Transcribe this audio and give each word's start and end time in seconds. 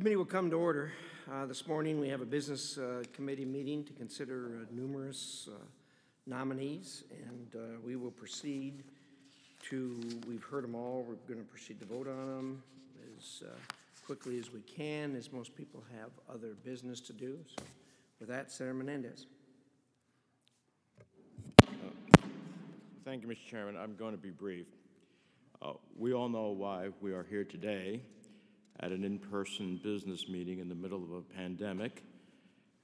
Committee 0.00 0.16
will 0.16 0.24
come 0.24 0.48
to 0.48 0.56
order. 0.56 0.92
Uh, 1.30 1.44
This 1.44 1.66
morning, 1.66 2.00
we 2.00 2.08
have 2.08 2.22
a 2.22 2.24
business 2.24 2.78
uh, 2.78 3.02
committee 3.12 3.44
meeting 3.44 3.84
to 3.84 3.92
consider 3.92 4.46
uh, 4.46 4.74
numerous 4.74 5.46
uh, 5.52 5.58
nominees, 6.26 7.04
and 7.10 7.54
uh, 7.54 7.78
we 7.84 7.96
will 7.96 8.10
proceed 8.10 8.82
to, 9.68 10.00
we've 10.26 10.42
heard 10.42 10.64
them 10.64 10.74
all, 10.74 11.04
we're 11.06 11.16
going 11.28 11.44
to 11.44 11.50
proceed 11.52 11.78
to 11.80 11.84
vote 11.84 12.08
on 12.08 12.16
them 12.34 12.62
as 13.18 13.42
uh, 13.44 13.50
quickly 14.06 14.38
as 14.38 14.50
we 14.50 14.60
can, 14.60 15.14
as 15.14 15.30
most 15.34 15.54
people 15.54 15.84
have 15.98 16.08
other 16.34 16.54
business 16.64 17.00
to 17.00 17.12
do. 17.12 17.38
So 17.54 17.62
With 18.20 18.30
that, 18.30 18.50
Senator 18.50 18.72
Menendez. 18.72 19.26
Thank 23.04 23.20
you, 23.20 23.28
Mr. 23.28 23.50
Chairman. 23.50 23.76
I'm 23.76 23.96
going 23.96 24.12
to 24.12 24.22
be 24.22 24.30
brief. 24.30 24.64
We 25.94 26.14
all 26.14 26.30
know 26.30 26.52
why 26.52 26.88
we 27.02 27.12
are 27.12 27.26
here 27.28 27.44
today 27.44 28.00
at 28.82 28.92
an 28.92 29.04
in-person 29.04 29.80
business 29.82 30.28
meeting 30.28 30.58
in 30.58 30.68
the 30.68 30.74
middle 30.74 31.02
of 31.02 31.12
a 31.12 31.20
pandemic, 31.20 32.02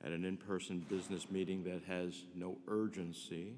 at 0.05 0.13
an 0.13 0.25
in-person 0.25 0.85
business 0.91 1.31
meeting 1.31 1.65
that 1.65 1.83
has 1.87 2.25
no 2.35 2.59
urgency, 2.69 3.55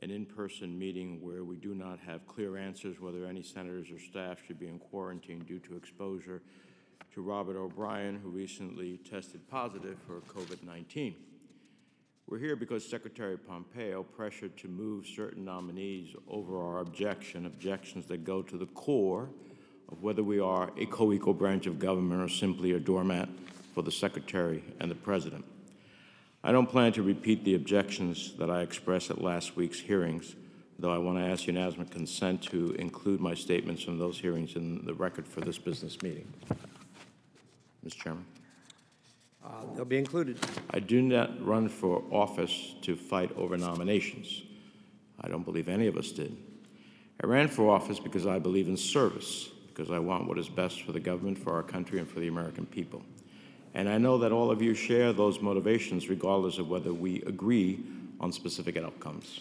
an 0.00 0.10
in-person 0.10 0.78
meeting 0.78 1.20
where 1.22 1.44
we 1.44 1.56
do 1.56 1.74
not 1.74 1.98
have 1.98 2.26
clear 2.26 2.58
answers 2.58 3.00
whether 3.00 3.24
any 3.24 3.42
senators 3.42 3.90
or 3.90 3.98
staff 3.98 4.38
should 4.46 4.58
be 4.58 4.68
in 4.68 4.78
quarantine 4.78 5.40
due 5.40 5.58
to 5.58 5.76
exposure 5.76 6.42
to 7.14 7.22
Robert 7.22 7.56
O'Brien, 7.56 8.18
who 8.22 8.28
recently 8.28 8.98
tested 8.98 9.48
positive 9.48 9.96
for 10.06 10.20
COVID-19. 10.20 11.14
We're 12.26 12.38
here 12.38 12.56
because 12.56 12.88
Secretary 12.88 13.38
Pompeo 13.38 14.02
pressured 14.02 14.56
to 14.58 14.68
move 14.68 15.06
certain 15.06 15.44
nominees 15.44 16.14
over 16.28 16.60
our 16.60 16.80
objection, 16.80 17.46
objections 17.46 18.06
that 18.06 18.24
go 18.24 18.42
to 18.42 18.56
the 18.58 18.66
core 18.66 19.30
of 19.90 20.02
whether 20.02 20.22
we 20.22 20.40
are 20.40 20.70
a 20.78 20.86
co-equal 20.86 21.34
branch 21.34 21.66
of 21.66 21.78
government 21.78 22.22
or 22.22 22.28
simply 22.28 22.72
a 22.72 22.80
doormat 22.80 23.28
for 23.74 23.82
the 23.82 23.90
Secretary 23.90 24.62
and 24.80 24.90
the 24.90 24.94
President. 24.94 25.44
I 26.42 26.52
don't 26.52 26.68
plan 26.68 26.92
to 26.92 27.02
repeat 27.02 27.44
the 27.44 27.54
objections 27.54 28.34
that 28.38 28.50
I 28.50 28.60
expressed 28.60 29.10
at 29.10 29.20
last 29.20 29.56
week's 29.56 29.80
hearings, 29.80 30.36
though 30.78 30.92
I 30.92 30.98
want 30.98 31.18
to 31.18 31.24
ask 31.24 31.46
unanimous 31.46 31.88
consent 31.90 32.42
to 32.44 32.72
include 32.72 33.20
my 33.20 33.34
statements 33.34 33.82
from 33.82 33.98
those 33.98 34.18
hearings 34.18 34.54
in 34.54 34.84
the 34.84 34.94
record 34.94 35.26
for 35.26 35.40
this 35.40 35.58
business 35.58 36.00
meeting. 36.02 36.32
Mr. 37.84 37.96
Chairman. 37.96 38.26
Uh, 39.44 39.48
They'll 39.74 39.84
be 39.84 39.98
included. 39.98 40.38
I 40.70 40.80
do 40.80 41.02
not 41.02 41.44
run 41.44 41.68
for 41.68 42.02
office 42.10 42.74
to 42.82 42.96
fight 42.96 43.30
over 43.36 43.56
nominations. 43.56 44.42
I 45.20 45.28
don't 45.28 45.44
believe 45.44 45.68
any 45.68 45.86
of 45.86 45.96
us 45.96 46.10
did. 46.10 46.36
I 47.22 47.26
ran 47.26 47.48
for 47.48 47.70
office 47.70 47.98
because 48.00 48.26
I 48.26 48.38
believe 48.38 48.68
in 48.68 48.76
service, 48.76 49.48
because 49.74 49.90
I 49.90 49.98
want 49.98 50.28
what 50.28 50.38
is 50.38 50.48
best 50.48 50.82
for 50.82 50.92
the 50.92 51.00
government, 51.00 51.36
for 51.36 51.52
our 51.52 51.62
country, 51.62 51.98
and 51.98 52.08
for 52.08 52.20
the 52.20 52.28
American 52.28 52.64
people. 52.64 53.02
And 53.74 53.88
I 53.88 53.98
know 53.98 54.18
that 54.18 54.30
all 54.30 54.52
of 54.52 54.62
you 54.62 54.72
share 54.72 55.12
those 55.12 55.40
motivations 55.40 56.08
regardless 56.08 56.58
of 56.58 56.68
whether 56.68 56.94
we 56.94 57.22
agree 57.22 57.80
on 58.20 58.30
specific 58.30 58.76
outcomes. 58.76 59.40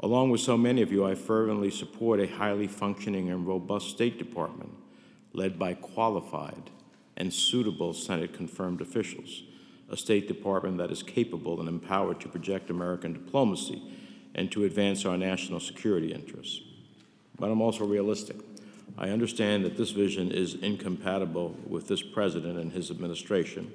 Along 0.00 0.30
with 0.30 0.40
so 0.40 0.58
many 0.58 0.82
of 0.82 0.92
you, 0.92 1.06
I 1.06 1.14
fervently 1.14 1.70
support 1.70 2.20
a 2.20 2.26
highly 2.26 2.66
functioning 2.66 3.30
and 3.30 3.46
robust 3.46 3.90
State 3.90 4.18
Department 4.18 4.70
led 5.32 5.58
by 5.58 5.74
qualified 5.74 6.70
and 7.16 7.32
suitable 7.32 7.94
Senate 7.94 8.34
confirmed 8.34 8.82
officials, 8.82 9.44
a 9.88 9.96
State 9.96 10.28
Department 10.28 10.76
that 10.76 10.90
is 10.90 11.02
capable 11.02 11.58
and 11.60 11.68
empowered 11.68 12.20
to 12.20 12.28
project 12.28 12.68
American 12.68 13.14
diplomacy 13.14 13.82
and 14.34 14.52
to 14.52 14.64
advance 14.64 15.06
our 15.06 15.16
national 15.16 15.60
security 15.60 16.12
interests. 16.12 16.60
But 17.38 17.50
I'm 17.50 17.62
also 17.62 17.86
realistic. 17.86 18.36
I 18.98 19.08
understand 19.08 19.64
that 19.64 19.76
this 19.76 19.90
vision 19.90 20.30
is 20.30 20.54
incompatible 20.54 21.56
with 21.66 21.88
this 21.88 22.02
president 22.02 22.58
and 22.58 22.72
his 22.72 22.90
administration, 22.90 23.72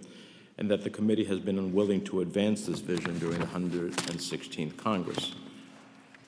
and 0.57 0.69
that 0.71 0.83
the 0.83 0.89
committee 0.89 1.25
has 1.25 1.39
been 1.39 1.57
unwilling 1.57 2.03
to 2.05 2.21
advance 2.21 2.65
this 2.65 2.79
vision 2.79 3.17
during 3.19 3.39
the 3.39 3.45
116th 3.45 4.77
Congress. 4.77 5.33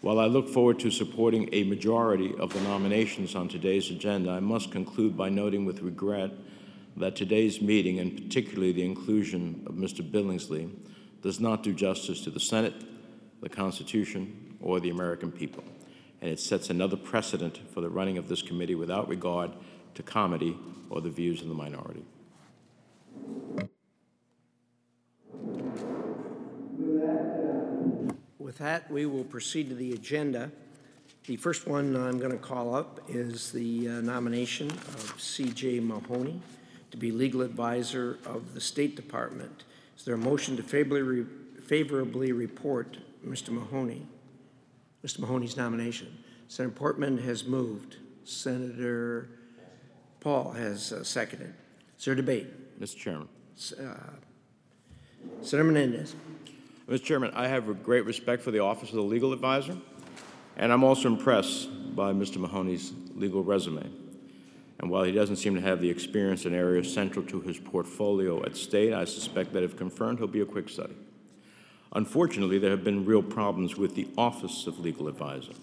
While 0.02 0.20
I 0.20 0.26
look 0.26 0.48
forward 0.48 0.80
to 0.80 0.92
supporting 0.92 1.50
a 1.52 1.64
majority 1.64 2.34
of 2.40 2.54
the 2.54 2.62
nominations 2.62 3.36
on 3.36 3.50
today's 3.50 3.90
agenda, 3.92 4.32
I 4.32 4.40
must 4.40 4.72
conclude 4.72 5.18
by 5.18 5.30
noting 5.30 5.66
with 5.66 5.82
regret 5.82 6.32
that 6.98 7.16
today's 7.16 7.62
meeting, 7.62 8.00
and 8.00 8.16
particularly 8.16 8.72
the 8.72 8.86
inclusion 8.86 9.64
of 9.68 9.76
Mr. 9.76 10.02
Billingslea, 10.10 10.70
does 11.22 11.40
not 11.40 11.64
do 11.64 11.74
justice 11.74 12.22
to 12.22 12.30
the 12.30 12.40
Senate, 12.40 12.74
the 13.42 13.50
Constitution, 13.50 14.56
or 14.62 14.80
the 14.80 14.90
American 14.90 15.32
people. 15.32 15.64
And 16.22 16.30
it 16.30 16.40
sets 16.40 16.70
another 16.70 16.98
precedent 16.98 17.60
for 17.74 17.82
the 17.82 17.90
running 17.90 18.18
of 18.18 18.28
this 18.28 18.42
committee 18.42 18.76
without 18.76 19.08
regard 19.08 19.52
to 19.96 20.04
comity 20.04 20.58
or 20.90 21.02
the 21.02 21.10
views 21.10 21.42
of 21.42 21.48
the 21.48 21.54
minority. 21.54 22.04
With 28.38 28.58
that, 28.58 28.90
we 28.92 29.06
will 29.06 29.24
proceed 29.24 29.70
to 29.70 29.76
the 29.76 29.94
agenda. 29.94 30.52
The 31.26 31.38
first 31.38 31.68
one 31.68 31.96
I'm 31.96 32.18
going 32.18 32.32
to 32.32 32.38
call 32.38 32.74
up 32.74 33.00
is 33.08 33.52
the 33.52 33.88
uh, 33.88 33.92
nomination 34.02 34.72
of 34.72 35.14
C.J. 35.18 35.82
Mahoney 35.82 36.42
to 36.92 36.98
be 36.98 37.12
legal 37.12 37.42
advisor 37.42 38.18
of 38.26 38.54
the 38.54 38.62
State 38.62 38.96
Department. 38.96 39.66
Is 39.98 40.06
there 40.06 40.16
a 40.16 40.18
motion 40.18 40.58
to 40.58 40.64
favorably, 40.64 41.26
favorably 41.66 42.32
report 42.32 42.98
Mr. 43.26 43.50
Mahoney, 43.50 44.08
Mr. 45.06 45.20
Mahoney's 45.20 45.56
nomination? 45.56 46.18
Senator 46.48 46.76
Portman 46.76 47.20
has 47.20 47.46
moved. 47.46 47.98
Senator 48.24 49.30
Paul 50.20 50.52
has 50.52 50.92
uh, 50.92 51.04
seconded. 51.04 51.54
Is 51.98 52.06
there 52.06 52.16
debate? 52.16 52.80
Mr. 52.80 52.98
Chairman. 52.98 53.30
Senator 53.56 55.64
Menendez. 55.64 56.16
Mr. 56.88 57.04
Chairman, 57.04 57.32
I 57.36 57.48
have 57.48 57.70
a 57.70 57.74
great 57.74 58.06
respect 58.06 58.42
for 58.42 58.52
the 58.52 58.60
Office 58.60 58.90
of 58.90 58.96
the 58.96 59.02
Legal 59.02 59.32
Advisor, 59.32 59.78
and 60.58 60.74
I'm 60.74 60.84
also 60.84 61.08
impressed 61.08 61.96
by 61.96 62.12
Mr. 62.14 62.38
Mahoney's 62.38 62.94
legal 63.16 63.44
resume. 63.44 63.90
And 64.80 64.90
while 64.90 65.04
he 65.04 65.12
doesn't 65.12 65.36
seem 65.36 65.56
to 65.56 65.62
have 65.62 65.82
the 65.82 65.90
experience 65.90 66.46
in 66.46 66.56
areas 66.56 66.92
central 66.92 67.26
to 67.26 67.42
his 67.42 67.60
portfolio 67.60 68.44
at 68.46 68.56
state, 68.56 68.94
I 68.94 69.06
suspect 69.06 69.54
that 69.54 69.64
if 69.64 69.76
confirmed, 69.76 70.20
he'll 70.20 70.28
be 70.28 70.40
a 70.40 70.46
quick 70.46 70.70
study. 70.70 70.96
Unfortunately, 71.94 72.60
there 72.60 72.72
have 72.72 72.84
been 72.84 73.06
real 73.06 73.24
problems 73.24 73.76
with 73.76 73.96
the 73.96 74.08
Office 74.18 74.68
of 74.68 74.80
Legal 74.80 75.08
Advisor. 75.08 75.54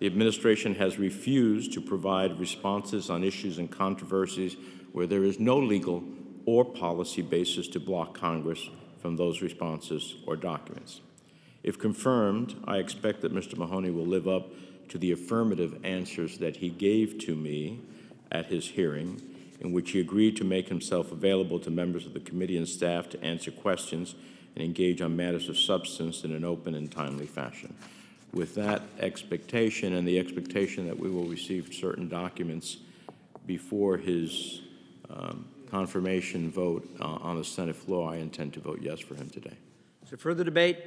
The 0.00 0.06
administration 0.06 0.74
has 0.76 0.98
refused 0.98 1.72
to 1.74 1.80
provide 1.80 2.40
responses 2.40 3.10
on 3.10 3.22
issues 3.22 3.58
and 3.58 3.70
controversies 3.70 4.56
where 4.92 5.06
there 5.06 5.24
is 5.24 5.38
no 5.38 5.58
legal 5.58 6.02
or 6.46 6.64
policy 6.64 7.22
basis 7.22 7.68
to 7.68 7.80
block 7.80 8.14
Congress 8.14 8.68
from 9.00 9.16
those 9.16 9.42
responses 9.42 10.16
or 10.26 10.36
documents. 10.36 11.00
If 11.62 11.78
confirmed, 11.78 12.56
I 12.64 12.78
expect 12.78 13.20
that 13.20 13.34
Mr. 13.34 13.56
Mahoney 13.56 13.90
will 13.90 14.06
live 14.06 14.26
up 14.26 14.48
to 14.88 14.98
the 14.98 15.12
affirmative 15.12 15.78
answers 15.84 16.38
that 16.38 16.56
he 16.56 16.70
gave 16.70 17.18
to 17.18 17.36
me 17.36 17.80
at 18.32 18.46
his 18.46 18.68
hearing, 18.68 19.22
in 19.60 19.72
which 19.72 19.90
he 19.90 20.00
agreed 20.00 20.36
to 20.38 20.44
make 20.44 20.68
himself 20.68 21.12
available 21.12 21.60
to 21.60 21.70
members 21.70 22.06
of 22.06 22.14
the 22.14 22.20
committee 22.20 22.56
and 22.56 22.68
staff 22.68 23.08
to 23.10 23.22
answer 23.22 23.50
questions 23.50 24.14
and 24.54 24.64
engage 24.64 25.00
on 25.00 25.16
matters 25.16 25.48
of 25.48 25.58
substance 25.58 26.24
in 26.24 26.32
an 26.32 26.44
open 26.44 26.74
and 26.74 26.90
timely 26.90 27.26
fashion. 27.26 27.74
With 28.32 28.54
that 28.54 28.82
expectation 29.00 29.94
and 29.94 30.06
the 30.06 30.18
expectation 30.18 30.86
that 30.86 30.98
we 30.98 31.10
will 31.10 31.24
receive 31.24 31.72
certain 31.72 32.08
documents 32.08 32.78
before 33.46 33.96
his 33.96 34.62
um, 35.08 35.46
confirmation 35.70 36.50
vote 36.50 36.88
uh, 37.00 37.04
on 37.04 37.36
the 37.36 37.44
Senate 37.44 37.76
floor, 37.76 38.12
I 38.12 38.16
intend 38.16 38.52
to 38.54 38.60
vote 38.60 38.80
yes 38.82 39.00
for 39.00 39.14
him 39.14 39.28
today. 39.30 39.56
Is 40.04 40.10
there 40.10 40.18
further 40.18 40.44
debate? 40.44 40.78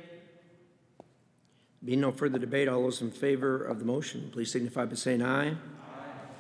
Being 1.84 2.00
no 2.00 2.12
further 2.12 2.40
debate, 2.40 2.70
all 2.70 2.84
those 2.84 3.02
in 3.02 3.12
favor 3.12 3.62
of 3.62 3.80
the 3.80 3.86
motion, 3.86 4.30
please 4.32 4.52
signify 4.52 4.86
by 4.86 4.96
saying 4.96 5.22
aye. 5.22 5.50
Aye. 5.50 5.56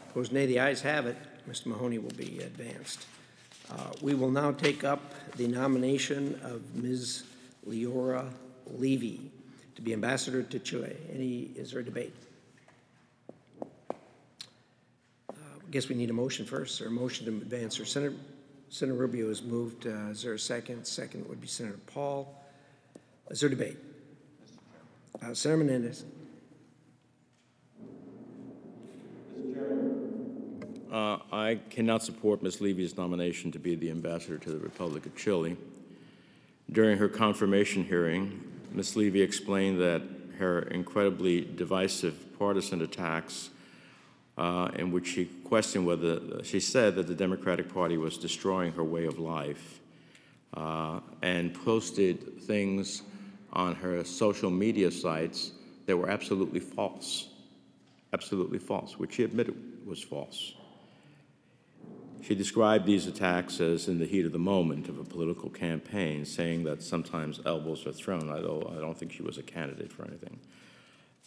Opposed, 0.09 0.31
nay. 0.31 0.45
The 0.45 0.59
ayes 0.59 0.81
have 0.81 1.05
it. 1.05 1.17
Mr. 1.49 1.65
Mahoney 1.67 1.97
will 1.97 2.11
be 2.11 2.39
advanced. 2.39 3.05
Uh, 3.71 3.75
We 4.01 4.13
will 4.13 4.31
now 4.31 4.51
take 4.51 4.83
up 4.83 4.99
the 5.37 5.47
nomination 5.47 6.39
of 6.43 6.75
Ms. 6.75 7.23
Leora 7.67 8.29
Levy 8.77 9.31
to 9.75 9.81
be 9.81 9.93
ambassador 9.93 10.43
to 10.43 10.59
Chile. 10.59 10.95
Any, 11.11 11.51
is 11.55 11.71
there 11.71 11.79
a 11.79 11.85
debate? 11.85 12.13
Uh, 13.61 13.65
I 15.33 15.71
guess 15.71 15.89
we 15.89 15.95
need 15.95 16.09
a 16.09 16.13
motion 16.13 16.45
first, 16.45 16.81
or 16.81 16.87
a 16.87 16.91
motion 16.91 17.25
to 17.25 17.31
advance, 17.31 17.79
or 17.79 17.85
Senator, 17.85 18.15
Senator 18.69 18.97
Rubio 18.97 19.29
has 19.29 19.41
moved. 19.41 19.87
Uh, 19.87 20.09
Is 20.11 20.21
there 20.23 20.33
a 20.33 20.39
second? 20.39 20.85
Second 20.85 21.27
would 21.29 21.41
be 21.41 21.47
Senator 21.47 21.79
Paul. 21.87 22.41
Is 23.31 23.39
there 23.39 23.49
debate? 23.49 23.77
Uh, 25.21 25.33
Senator 25.33 25.63
Menendez. 25.63 26.03
Uh, 30.93 31.17
I 31.31 31.59
cannot 31.71 32.03
support 32.03 32.43
Ms. 32.43 32.61
Levy's 32.61 32.95
nomination 32.95 33.51
to 33.53 33.57
be 33.57 33.73
the 33.73 33.89
ambassador 33.89 34.37
to 34.37 34.51
the 34.51 34.59
Republic 34.59 35.07
of 35.07 35.15
Chile. 35.15 35.57
During 36.71 36.99
her 36.99 37.09
confirmation 37.09 37.83
hearing, 37.83 38.39
Ms. 38.71 38.95
Levy 38.95 39.23
explained 39.23 39.81
that 39.81 40.03
her 40.37 40.59
incredibly 40.69 41.41
divisive 41.41 42.37
partisan 42.37 42.83
attacks 42.83 43.49
uh, 44.37 44.69
in 44.75 44.91
which 44.91 45.07
she 45.07 45.25
questioned 45.25 45.87
whether, 45.87 46.43
she 46.43 46.59
said 46.59 46.93
that 46.93 47.07
the 47.07 47.15
Democratic 47.15 47.73
Party 47.73 47.97
was 47.97 48.15
destroying 48.15 48.71
her 48.73 48.83
way 48.83 49.05
of 49.05 49.17
life 49.17 49.79
uh, 50.53 50.99
and 51.23 51.55
posted 51.55 52.39
things 52.43 53.01
on 53.51 53.73
her 53.73 54.03
social 54.03 54.51
media 54.51 54.91
sites 54.91 55.53
that 55.87 55.97
were 55.97 56.11
absolutely 56.11 56.59
false. 56.59 57.29
Absolutely 58.13 58.59
false, 58.59 58.99
which 58.99 59.15
she 59.15 59.23
admitted 59.23 59.55
was 59.87 59.99
false. 59.99 60.53
She 62.23 62.35
described 62.35 62.85
these 62.85 63.05
attacks 63.05 63.59
as 63.59 63.89
in 63.89 63.99
the 63.99 64.05
heat 64.05 64.25
of 64.25 64.31
the 64.31 64.39
moment 64.39 64.87
of 64.87 64.97
a 64.97 65.03
political 65.03 65.49
campaign, 65.49 66.23
saying 66.23 66.63
that 66.63 66.81
sometimes 66.81 67.41
elbows 67.45 67.85
are 67.85 67.91
thrown. 67.91 68.29
I 68.29 68.39
don't, 68.39 68.65
I 68.77 68.79
don't 68.79 68.97
think 68.97 69.11
she 69.11 69.23
was 69.23 69.37
a 69.37 69.43
candidate 69.43 69.91
for 69.91 70.05
anything. 70.05 70.39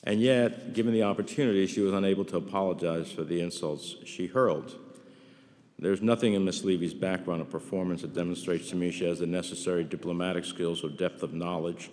And 0.04 0.22
yet, 0.22 0.72
given 0.72 0.94
the 0.94 1.02
opportunity, 1.02 1.66
she 1.66 1.82
was 1.82 1.92
unable 1.92 2.24
to 2.26 2.38
apologize 2.38 3.12
for 3.12 3.24
the 3.24 3.42
insults 3.42 3.96
she 4.06 4.26
hurled. 4.26 4.74
There's 5.78 6.00
nothing 6.00 6.32
in 6.32 6.46
Ms. 6.46 6.64
Levy's 6.64 6.94
background 6.94 7.42
or 7.42 7.44
performance 7.44 8.00
that 8.00 8.14
demonstrates 8.14 8.70
to 8.70 8.76
me 8.76 8.90
she 8.90 9.04
has 9.04 9.18
the 9.18 9.26
necessary 9.26 9.84
diplomatic 9.84 10.46
skills 10.46 10.82
or 10.82 10.88
depth 10.88 11.22
of 11.22 11.34
knowledge 11.34 11.90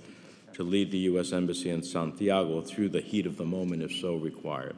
to 0.53 0.63
lead 0.63 0.91
the 0.91 0.99
U.S. 0.99 1.33
Embassy 1.33 1.69
in 1.69 1.83
Santiago 1.83 2.61
through 2.61 2.88
the 2.89 3.01
heat 3.01 3.25
of 3.25 3.35
the 3.35 3.45
moment 3.45 3.83
if 3.83 3.91
so 3.91 4.15
required. 4.15 4.77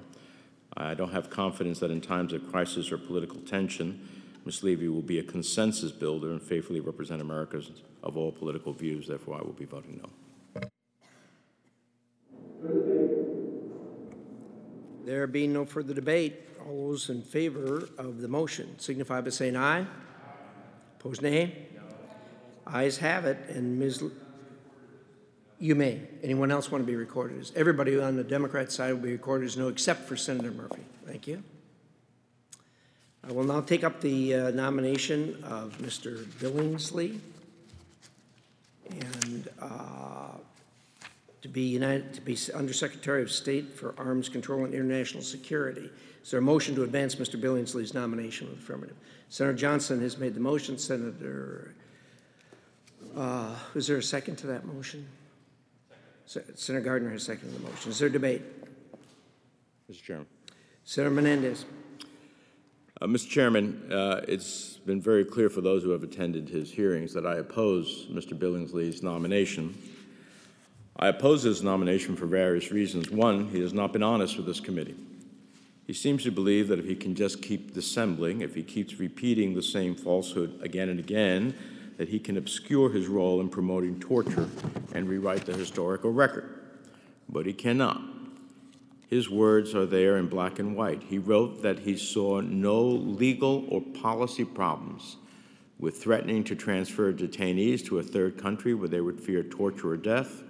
I 0.76 0.96
don't 0.96 1.12
have 1.12 1.30
confidence 1.30 1.80
that 1.80 1.92
in 1.92 2.02
times 2.02 2.34
of 2.34 2.50
crisis 2.52 2.92
or 2.92 2.98
political 2.98 3.40
tension, 3.42 4.10
Ms. 4.46 4.64
Levy 4.64 4.88
will 4.88 5.02
be 5.02 5.18
a 5.20 5.24
consensus 5.24 5.92
builder 5.92 6.32
and 6.32 6.42
faithfully 6.42 6.80
represent 6.80 7.20
Americans 7.22 7.82
of 8.04 8.16
all 8.16 8.32
political 8.32 8.74
views. 8.74 9.08
Therefore, 9.08 9.38
I 9.40 9.42
will 9.42 9.54
be 9.54 9.66
voting 9.66 10.00
no. 10.04 10.10
There 15.04 15.26
being 15.28 15.54
no 15.54 15.66
further 15.66 15.94
debate, 15.94 16.36
all 16.68 16.90
those 16.90 17.10
in 17.10 17.22
favor 17.22 17.88
of 17.98 18.22
the 18.22 18.28
motion 18.28 18.78
signify 18.80 19.22
by 19.22 19.30
saying 19.30 19.56
aye. 19.56 19.86
Opposed, 21.00 21.22
nay. 21.22 21.68
Ayes 22.68 22.98
have 22.98 23.26
it, 23.26 23.38
and 23.50 23.78
Ms. 23.78 24.02
L- 24.02 24.12
You 25.60 25.76
may. 25.76 26.02
Anyone 26.24 26.52
else 26.52 26.72
want 26.72 26.82
to 26.84 26.86
be 26.88 26.96
recorded? 26.96 27.52
Everybody 27.56 28.00
on 28.00 28.16
the 28.16 28.24
Democrat 28.24 28.72
side 28.72 28.94
will 28.94 29.02
be 29.02 29.12
recorded 29.12 29.46
as 29.46 29.58
no, 29.58 29.68
except 29.68 30.08
for 30.08 30.16
Senator 30.16 30.50
Murphy. 30.52 30.82
Thank 31.06 31.28
you. 31.28 31.44
I 33.28 33.32
will 33.32 33.44
now 33.44 33.62
take 33.62 33.84
up 33.84 34.02
the 34.02 34.36
uh, 34.36 34.52
nomination 34.52 35.44
of 35.44 35.76
Mr. 35.80 36.26
Billingslea 36.26 37.20
and 38.92 39.50
uh, 39.60 40.28
to 41.42 41.48
be 41.48 41.62
United, 41.62 42.14
to 42.14 42.22
be 42.22 42.38
Undersecretary 42.54 43.24
of 43.24 43.32
State 43.32 43.74
for 43.74 43.96
Arms 43.98 44.30
Control 44.30 44.64
and 44.64 44.76
International 44.76 45.24
Security. 45.24 45.90
Is 46.24 46.30
there 46.30 46.40
a 46.40 46.44
motion 46.44 46.76
to 46.76 46.84
advance 46.84 47.16
Mr. 47.16 47.42
Billingslea's 47.42 47.96
nomination 47.96 48.48
with 48.48 48.60
affirmative? 48.60 48.96
Senator 49.30 49.58
Johnson 49.58 50.02
has 50.02 50.20
made 50.20 50.36
the 50.36 50.40
motion. 50.40 50.78
Senator, 50.78 51.74
uh, 53.18 53.56
is 53.74 53.88
there 53.88 53.98
a 53.98 54.04
second 54.04 54.36
to 54.38 54.48
that 54.48 54.66
motion? 54.66 55.08
Se- 56.28 56.44
Senator 56.54 56.86
Gardner 56.86 57.10
has 57.10 57.24
seconded 57.24 57.56
the 57.56 57.64
motion. 57.64 57.90
Is 57.90 57.98
there 57.98 58.10
debate? 58.10 58.44
Mr. 59.92 60.04
Chairman. 60.04 60.28
Senator 60.84 61.14
Menendez. 61.14 61.66
Uh, 63.02 63.08
Mr. 63.08 63.30
Chairman, 63.30 63.92
uh, 63.92 64.22
it's 64.26 64.78
been 64.86 65.02
very 65.02 65.26
clear 65.26 65.50
for 65.50 65.60
those 65.60 65.84
who 65.84 65.90
have 65.90 66.04
attended 66.04 66.48
his 66.48 66.72
hearings 66.72 67.14
that 67.14 67.26
I 67.26 67.36
oppose 67.36 68.08
Mr. 68.10 68.40
Billingslea's 68.40 69.04
nomination. 69.04 69.78
I 70.96 71.10
oppose 71.10 71.44
his 71.44 71.62
nomination 71.62 72.16
for 72.16 72.26
various 72.26 72.72
reasons. 72.72 73.12
One, 73.12 73.50
he 73.50 73.60
has 73.60 73.74
not 73.74 73.92
been 73.92 74.02
honest 74.02 74.38
with 74.38 74.46
this 74.46 74.62
committee. 74.62 74.96
He 75.86 75.92
seems 75.92 76.24
to 76.24 76.32
believe 76.32 76.70
that 76.70 76.80
if 76.80 76.86
he 76.86 76.96
can 76.96 77.16
just 77.16 77.42
keep 77.42 77.74
dissembling, 77.74 78.40
if 78.40 78.56
he 78.56 78.64
keeps 78.64 78.98
repeating 78.98 79.54
the 79.54 79.62
same 79.62 79.94
falsehood 79.94 80.58
again 80.64 80.88
and 80.88 81.00
again, 81.00 81.54
that 81.98 82.08
he 82.08 82.18
can 82.18 82.38
obscure 82.38 82.90
his 82.90 83.08
role 83.08 83.42
in 83.42 83.50
promoting 83.50 84.00
torture 84.00 84.48
and 84.94 85.10
rewrite 85.10 85.46
the 85.46 85.54
historical 85.54 86.14
record. 86.14 86.62
But 87.28 87.46
he 87.46 87.52
cannot. 87.52 88.15
His 89.08 89.30
words 89.30 89.76
are 89.76 89.86
there 89.86 90.18
in 90.18 90.28
black 90.28 90.60
and 90.60 90.76
white. 90.76 91.04
He 91.04 91.18
wrote 91.18 91.62
that 91.62 91.80
he 91.80 91.96
saw 91.96 92.42
no 92.42 92.82
legal 92.82 93.66
or 93.70 93.82
policy 93.82 94.46
problems 94.46 95.18
with 95.78 96.02
threatening 96.02 96.44
to 96.46 96.56
transfer 96.56 97.12
detainees 97.14 97.86
to 97.86 98.00
a 98.00 98.04
third 98.04 98.38
country 98.38 98.74
where 98.74 98.88
they 98.88 99.02
would 99.02 99.20
fear 99.20 99.44
torture 99.44 99.92
or 99.92 99.98
death, 99.98 100.42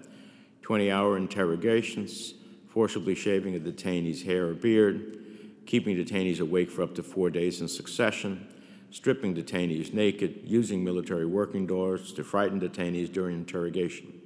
20 0.62 0.92
hour 0.92 1.18
interrogations, 1.18 2.36
forcibly 2.68 3.16
shaving 3.16 3.56
a 3.56 3.60
detainee's 3.60 4.24
hair 4.24 4.48
or 4.48 4.54
beard, 4.54 5.18
keeping 5.66 5.96
detainees 5.98 6.40
awake 6.40 6.70
for 6.70 6.84
up 6.84 6.96
to 6.96 7.04
four 7.04 7.30
days 7.30 7.60
in 7.60 7.68
succession, 7.68 8.48
stripping 8.92 9.36
detainees 9.36 9.94
naked, 9.94 10.42
using 10.46 10.84
military 10.84 11.26
working 11.26 11.66
doors 11.66 12.14
to 12.14 12.24
frighten 12.24 12.60
detainees 12.60 13.12
during 13.12 13.36
interrogation. 13.36 14.22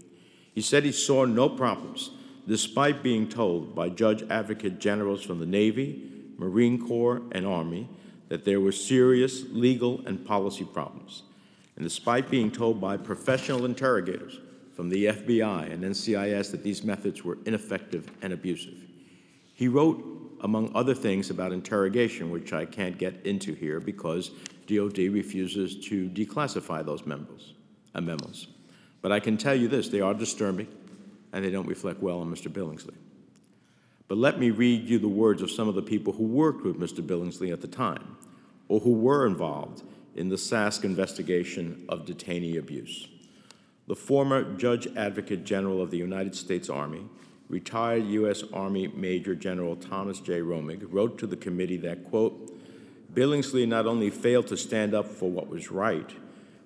He 0.53 0.61
said 0.61 0.83
he 0.83 0.91
saw 0.91 1.25
no 1.25 1.47
problems, 1.47 2.11
despite 2.49 3.03
being 3.03 3.29
told 3.29 3.75
by 3.75 3.87
judge 3.87 4.23
advocate 4.31 4.79
generals 4.79 5.23
from 5.23 5.39
the 5.39 5.45
Navy, 5.45 6.11
Marine 6.37 6.83
Corps, 6.83 7.21
and 7.31 7.45
Army 7.45 7.87
that 8.27 8.43
there 8.43 8.59
were 8.59 8.71
serious 8.71 9.43
legal 9.51 10.01
and 10.07 10.25
policy 10.25 10.65
problems. 10.65 11.21
And 11.75 11.83
despite 11.83 12.31
being 12.31 12.51
told 12.51 12.81
by 12.81 12.97
professional 12.97 13.65
interrogators 13.65 14.39
from 14.75 14.89
the 14.89 15.05
FBI 15.05 15.71
and 15.71 15.83
NCIS 15.83 16.49
that 16.49 16.63
these 16.63 16.83
methods 16.83 17.23
were 17.23 17.37
ineffective 17.45 18.09
and 18.23 18.33
abusive. 18.33 18.83
He 19.53 19.67
wrote, 19.67 20.03
among 20.41 20.71
other 20.73 20.95
things, 20.95 21.29
about 21.29 21.51
interrogation, 21.51 22.31
which 22.31 22.51
I 22.51 22.65
can't 22.65 22.97
get 22.97 23.25
into 23.25 23.53
here 23.53 23.79
because 23.79 24.31
DOD 24.65 24.97
refuses 24.97 25.85
to 25.87 26.09
declassify 26.09 26.83
those 26.83 27.05
memos. 27.05 27.53
Uh, 27.93 28.01
memos. 28.01 28.47
But 29.01 29.11
I 29.11 29.19
can 29.19 29.37
tell 29.37 29.55
you 29.55 29.67
this 29.67 29.89
they 29.89 30.01
are 30.01 30.13
disturbing 30.15 30.67
and 31.33 31.43
they 31.43 31.49
don't 31.49 31.67
reflect 31.67 32.01
well 32.01 32.19
on 32.19 32.31
Mr. 32.31 32.51
Billingslea. 32.51 32.95
But 34.07 34.17
let 34.17 34.39
me 34.39 34.49
read 34.49 34.89
you 34.89 34.97
the 34.97 35.07
words 35.07 35.41
of 35.41 35.51
some 35.51 35.67
of 35.67 35.75
the 35.75 35.83
people 35.83 36.13
who 36.13 36.23
worked 36.23 36.63
with 36.63 36.79
Mr. 36.79 37.05
Billingslea 37.05 37.53
at 37.53 37.61
the 37.61 37.67
time 37.67 38.17
or 38.67 38.79
who 38.79 38.93
were 38.93 39.25
involved 39.25 39.83
in 40.15 40.29
the 40.29 40.35
SASC 40.35 40.83
investigation 40.83 41.85
of 41.89 42.05
detainee 42.05 42.57
abuse. 42.57 43.07
The 43.87 43.95
former 43.95 44.55
Judge 44.55 44.87
Advocate 44.95 45.43
General 45.43 45.81
of 45.81 45.91
the 45.91 45.97
United 45.97 46.35
States 46.35 46.69
Army, 46.69 47.05
retired 47.49 48.05
U.S. 48.05 48.43
Army 48.53 48.87
Major 48.87 49.33
General 49.35 49.75
Thomas 49.75 50.19
J. 50.19 50.39
Romig, 50.39 50.85
wrote 50.91 51.17
to 51.19 51.27
the 51.27 51.37
committee 51.37 51.77
that, 51.77 52.03
quote, 52.03 52.55
Billingslea 53.13 53.67
not 53.67 53.87
only 53.87 54.11
failed 54.11 54.47
to 54.47 54.57
stand 54.57 54.93
up 54.93 55.07
for 55.07 55.29
what 55.29 55.49
was 55.49 55.71
right, 55.71 56.09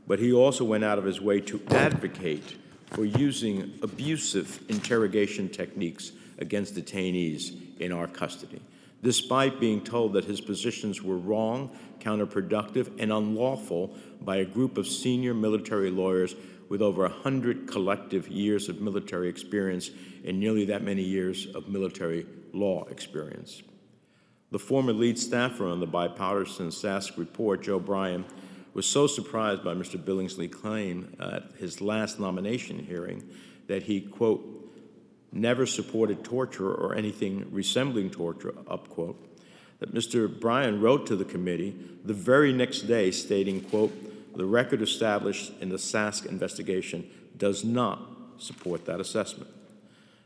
but 0.06 0.20
he 0.20 0.34
also 0.34 0.66
went 0.66 0.84
out 0.84 0.98
of 0.98 1.06
his 1.06 1.22
way 1.22 1.40
to 1.40 1.62
advocate 1.70 2.58
for 2.94 3.06
using 3.06 3.74
abusive 3.82 4.64
interrogation 4.70 5.50
techniques 5.50 6.12
against 6.38 6.76
detainees 6.76 7.80
in 7.80 7.92
our 7.92 8.08
custody, 8.08 8.62
despite 9.02 9.60
being 9.60 9.84
told 9.84 10.14
that 10.14 10.26
his 10.26 10.40
positions 10.40 11.02
were 11.02 11.18
wrong, 11.18 11.76
counterproductive, 12.00 12.92
and 13.00 13.12
unlawful 13.12 13.96
by 14.22 14.38
a 14.38 14.46
group 14.46 14.78
of 14.78 14.88
senior 14.88 15.34
military 15.34 15.90
lawyers 15.90 16.36
with 16.70 16.82
over 16.82 17.02
100 17.02 17.68
collective 17.68 18.28
years 18.28 18.70
of 18.70 18.80
military 18.80 19.28
experience 19.28 19.90
and 20.26 20.40
nearly 20.40 20.66
that 20.66 20.84
many 20.84 21.04
years 21.04 21.48
of 21.56 21.68
military 21.68 22.26
law 22.54 22.86
experience. 22.86 23.64
The 24.52 24.60
former 24.60 24.94
lead 24.94 25.18
staffer 25.18 25.68
on 25.68 25.80
the 25.80 25.88
bipartisan 25.88 26.68
SASC 26.68 27.18
report, 27.18 27.64
Joe 27.64 27.80
Bryan, 27.80 28.24
was 28.74 28.86
so 28.86 29.08
surprised 29.08 29.64
by 29.64 29.74
Mr. 29.74 30.04
Billingslea's 30.04 30.54
claim 30.54 31.16
at 31.20 31.44
his 31.60 31.82
last 31.82 32.20
nomination 32.20 32.80
hearing 32.80 33.24
that 33.68 33.84
he, 33.84 34.02
quote, 34.02 34.44
never 35.32 35.66
supported 35.66 36.24
torture 36.24 36.72
or 36.72 36.96
anything 36.96 37.48
resembling 37.52 38.10
torture, 38.10 38.54
up 38.68 38.90
quote, 38.90 39.18
that 39.80 39.94
Mr. 39.94 40.40
Bryan 40.40 40.82
wrote 40.82 41.06
to 41.08 41.16
the 41.16 41.26
committee 41.26 41.76
the 42.04 42.14
very 42.14 42.54
next 42.54 42.82
day 42.82 43.12
stating, 43.12 43.62
quote, 43.62 43.92
the 44.38 44.46
record 44.46 44.82
established 44.82 45.52
in 45.62 45.70
the 45.70 45.78
SASC 45.78 46.26
investigation 46.26 47.10
does 47.38 47.64
not 47.64 48.00
support 48.38 48.86
that 48.86 49.00
assessment. 49.00 49.50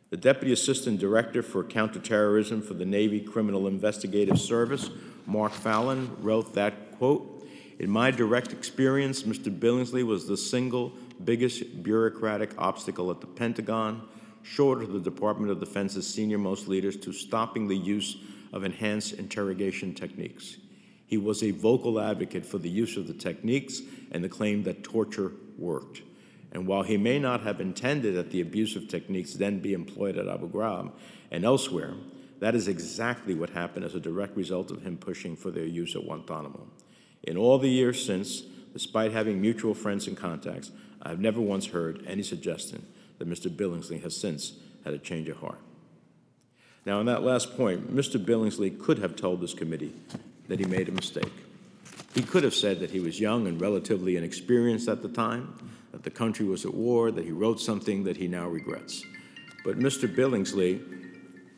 The 0.10 0.18
Deputy 0.18 0.54
Assistant 0.54 1.00
Director 1.00 1.44
for 1.44 1.64
Counterterrorism 1.64 2.62
for 2.62 2.74
the 2.74 2.86
Navy 2.86 3.20
Criminal 3.20 3.68
Investigative 3.68 4.40
Service, 4.40 4.90
Mark 5.26 5.52
Fallon, 5.52 6.16
wrote 6.22 6.54
that, 6.54 6.98
quote, 6.98 7.37
in 7.80 7.90
my 7.90 8.12
direct 8.12 8.52
experience, 8.54 9.24
Mr. 9.24 9.56
Billingslea 9.56 10.04
was 10.04 10.28
the 10.28 10.38
single 10.38 10.94
biggest 11.24 11.84
bureaucratic 11.84 12.54
obstacle 12.58 13.12
at 13.12 13.22
the 13.22 13.28
Pentagon, 13.28 14.08
short 14.42 14.82
of 14.82 14.94
the 14.94 15.00
Department 15.00 15.52
of 15.52 15.60
Defense's 15.60 16.08
senior 16.08 16.38
most 16.38 16.68
leaders, 16.68 16.98
to 16.98 17.14
stopping 17.14 17.68
the 17.68 17.76
use 17.76 18.18
of 18.52 18.64
enhanced 18.64 19.14
interrogation 19.14 19.94
techniques. 19.94 20.58
He 21.06 21.18
was 21.18 21.44
a 21.44 21.52
vocal 21.52 22.00
advocate 22.00 22.46
for 22.46 22.58
the 22.58 22.70
use 22.70 22.98
of 22.98 23.08
the 23.08 23.14
techniques 23.14 23.82
and 24.12 24.24
the 24.24 24.30
claim 24.30 24.64
that 24.64 24.84
torture 24.84 25.34
worked. 25.58 26.02
And 26.52 26.66
while 26.66 26.84
he 26.84 26.98
may 26.98 27.20
not 27.20 27.42
have 27.42 27.62
intended 27.62 28.16
that 28.16 28.32
the 28.32 28.42
abusive 28.42 28.88
techniques 28.88 29.34
then 29.34 29.60
be 29.60 29.74
employed 29.74 30.18
at 30.18 30.28
Abu 30.28 30.50
Ghraib 30.50 30.92
and 31.30 31.46
elsewhere, 31.46 31.94
That 32.40 32.54
is 32.54 32.68
exactly 32.68 33.34
what 33.34 33.50
happened 33.50 33.86
as 33.86 33.96
a 33.96 34.00
direct 34.00 34.38
result 34.38 34.70
of 34.70 34.84
him 34.84 34.98
pushing 34.98 35.36
for 35.36 35.50
their 35.50 35.66
use 35.66 35.96
at 35.96 36.04
Guantanamo. 36.04 36.68
In 37.24 37.38
all 37.38 37.58
the 37.58 37.70
years 37.70 38.06
since, 38.06 38.42
despite 38.74 39.12
having 39.12 39.42
mutual 39.42 39.74
friends 39.74 40.08
and 40.08 40.16
contacts, 40.16 40.72
I 41.02 41.10
have 41.10 41.20
never 41.20 41.42
once 41.42 41.68
heard 41.68 42.04
any 42.08 42.24
suggestion 42.24 42.86
that 43.18 43.30
Mr. 43.30 43.50
Billingslea 43.50 44.02
has 44.04 44.16
since 44.16 44.54
had 44.84 44.94
a 44.94 45.00
change 45.00 45.28
of 45.28 45.38
heart. 45.38 45.60
Now, 46.86 47.00
on 47.00 47.06
that 47.08 47.24
last 47.24 47.58
point, 47.58 47.94
Mr. 47.94 48.24
Billingslea 48.24 48.80
could 48.80 49.00
have 49.00 49.16
told 49.16 49.42
this 49.42 49.54
committee 49.54 49.94
that 50.48 50.60
he 50.60 50.66
made 50.66 50.88
a 50.88 50.94
mistake. 50.94 51.34
He 52.16 52.22
could 52.22 52.44
have 52.44 52.56
said 52.56 52.80
that 52.80 52.92
he 52.92 53.00
was 53.00 53.20
young 53.20 53.48
and 53.48 53.60
relatively 53.60 54.16
inexperienced 54.16 54.88
at 54.88 55.02
the 55.02 55.10
time, 55.10 55.72
that 55.92 56.04
the 56.04 56.10
country 56.10 56.46
was 56.46 56.66
at 56.66 56.74
war, 56.74 57.12
that 57.12 57.26
he 57.26 57.32
wrote 57.32 57.60
something 57.60 58.04
that 58.06 58.18
he 58.18 58.28
now 58.28 58.48
regrets. 58.48 59.04
But 59.66 59.78
Mr. 59.78 60.08
Billingslea 60.08 60.80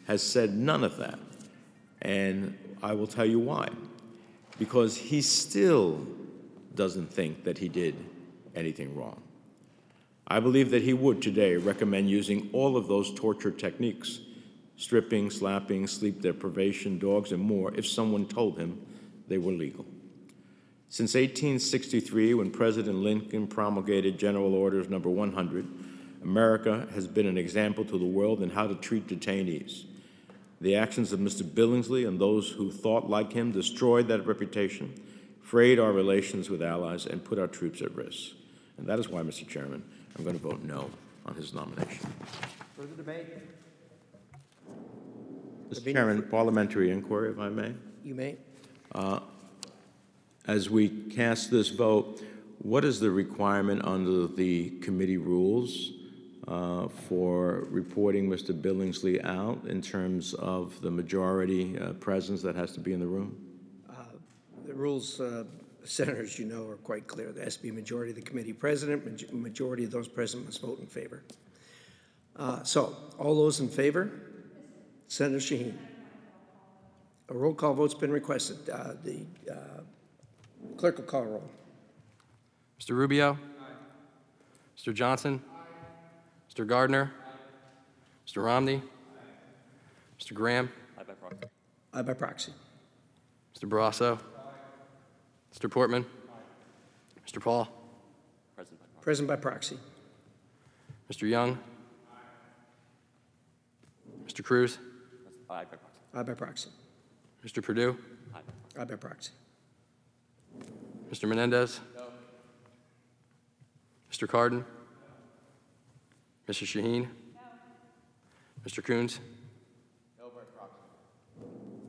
has 0.08 0.24
said 0.24 0.56
none 0.56 0.84
of 0.84 0.98
that. 0.98 1.20
And 2.02 2.58
I 2.82 2.94
will 2.94 3.08
tell 3.08 3.26
you 3.26 3.40
why. 3.40 3.70
Because 4.60 4.98
he 4.98 5.22
still 5.22 6.06
doesn't 6.76 7.12
think 7.12 7.44
that 7.46 7.58
he 7.58 7.70
did 7.70 7.96
anything 8.56 8.96
wrong. 8.96 9.22
I 10.28 10.40
believe 10.40 10.70
that 10.72 10.84
he 10.84 10.94
would 10.94 11.22
today 11.22 11.58
recommend 11.58 12.10
using 12.10 12.50
all 12.54 12.78
of 12.78 12.88
those 12.88 13.14
torture 13.14 13.52
techniques 13.52 14.20
stripping, 14.76 15.30
slapping, 15.30 15.86
sleep 15.88 16.22
deprivation, 16.22 16.98
dogs, 16.98 17.34
and 17.34 17.42
more 17.42 17.74
if 17.76 17.86
someone 17.86 18.26
told 18.26 18.58
him 18.58 18.82
they 19.28 19.38
were 19.38 19.52
legal. 19.52 19.86
Since 20.88 21.16
1863, 21.16 22.34
when 22.34 22.50
President 22.50 22.96
Lincoln 23.00 23.46
promulgated 23.46 24.18
General 24.18 24.56
Orders 24.56 24.90
Number 24.90 25.10
100, 25.10 25.68
America 26.24 26.88
has 26.94 27.08
been 27.08 27.28
an 27.28 27.38
example 27.38 27.84
to 27.86 27.98
the 27.98 28.06
world 28.06 28.42
in 28.42 28.50
how 28.50 28.68
to 28.68 28.76
treat 28.76 29.08
detainees. 29.08 29.84
The 30.62 30.76
actions 30.76 31.14
of 31.14 31.20
Mr. 31.20 31.44
Billingslea 31.44 32.08
and 32.08 32.20
those 32.20 32.50
who 32.50 32.72
thought 32.72 33.10
like 33.10 33.32
him 33.32 33.52
destroyed 33.52 34.08
that 34.10 34.26
reputation, 34.26 34.94
frayed 35.42 35.80
our 35.80 35.94
relations 35.94 36.50
with 36.50 36.62
allies, 36.62 37.06
and 37.06 37.24
put 37.24 37.40
our 37.40 37.48
troops 37.48 37.82
at 37.82 37.96
risk. 37.96 38.32
And 38.78 38.88
that 38.88 39.00
is 39.00 39.08
why, 39.08 39.22
Mr. 39.22 39.48
Chairman, 39.48 39.84
I'm 40.18 40.24
going 40.24 40.38
to 40.38 40.42
vote 40.42 40.62
no 40.64 40.90
on 41.26 41.36
his 41.36 41.54
nomination. 41.54 42.12
Further 42.76 42.96
debate? 42.96 43.26
Mr. 45.70 45.94
Chairman, 45.94 46.24
parliamentary 46.24 46.92
inquiry, 46.92 47.32
if 47.32 47.40
I 47.40 47.50
may. 47.50 47.74
You 48.04 48.16
may. 48.16 48.38
Uh, 48.94 49.20
as 50.48 50.70
we 50.70 50.90
cast 50.90 51.52
this 51.52 51.70
vote, 51.70 52.24
what 52.58 52.84
is 52.84 53.00
the 53.00 53.12
requirement 53.12 53.86
under 53.86 54.28
the 54.28 54.72
committee 54.82 55.18
rules 55.18 55.92
uh, 56.50 56.88
for 56.88 57.68
reporting 57.70 58.28
Mr. 58.28 58.60
Billingslea 58.60 59.24
out 59.24 59.64
in 59.68 59.82
terms 59.82 60.34
of 60.34 60.82
the 60.82 60.90
majority 60.90 61.78
uh, 61.78 61.94
presence 61.94 62.42
that 62.42 62.56
has 62.56 62.72
to 62.74 62.80
be 62.80 62.92
in 62.94 63.00
the 63.00 63.06
room? 63.08 63.46
The 64.66 64.74
rules, 64.76 65.20
uh, 65.20 65.46
senators, 65.84 66.38
you 66.38 66.46
know, 66.46 66.68
are 66.68 66.76
quite 66.78 67.08
clear. 67.08 67.32
There 67.32 67.44
has 67.44 67.58
to 67.58 67.64
be 67.64 67.72
majority 67.72 68.12
of 68.12 68.16
the 68.18 68.22
committee 68.22 68.54
president, 68.54 69.04
maj- 69.06 69.32
majority 69.32 69.84
of 69.84 69.90
those 69.92 70.08
present 70.08 70.46
must 70.46 70.62
vote 70.62 70.80
in 70.80 70.86
favor. 70.86 71.24
Uh, 72.36 72.62
So, 72.64 72.96
all 73.18 73.34
those 73.36 73.60
in 73.60 73.68
favor? 73.70 74.12
Senator 75.08 75.40
Shaheen? 75.40 75.74
A 77.30 77.34
roll 77.34 77.54
call 77.56 77.74
vote's 77.74 77.96
been 77.96 78.12
requested. 78.12 78.58
Uh, 78.70 78.94
The 79.04 79.26
uh, 79.52 79.82
clerk 80.78 80.98
will 80.98 81.06
call 81.06 81.26
roll. 81.26 81.50
Mr. 82.80 82.92
Rubio. 82.96 83.38
Mr. 84.78 84.94
Johnson. 84.94 85.42
Mr. 86.50 86.66
Gardner. 86.66 87.12
Mr. 88.28 88.44
Romney. 88.44 88.82
Mr. 90.20 90.34
Graham. 90.34 90.70
Aye 91.94 92.02
by 92.02 92.14
proxy. 92.14 92.54
Mr. 93.56 93.68
Barrasso. 93.68 94.20
Mr. 95.54 95.70
Portman. 95.70 96.06
Mr. 97.28 97.42
Paul. 97.42 97.68
Present 99.02 99.28
by 99.28 99.36
proxy. 99.36 99.78
Mr. 101.12 101.28
Young. 101.28 101.58
Mr. 104.28 104.44
Cruz. 104.44 104.78
Aye 105.50 105.66
by 105.66 105.78
proxy. 105.78 106.00
Aye 106.14 106.24
by 106.24 106.34
proxy. 106.34 106.70
Mr. 107.46 107.64
Perdue. 107.64 107.98
Aye 108.78 108.84
by 108.84 108.96
proxy. 108.96 109.32
Mr. 111.12 111.28
Menendez. 111.28 111.80
No. 111.96 112.04
Mr. 114.12 114.28
Cardin. 114.28 114.64
Mr. 116.50 116.66
Shaheen. 116.66 117.08
Mr. 118.68 118.84
Coons. 118.84 119.20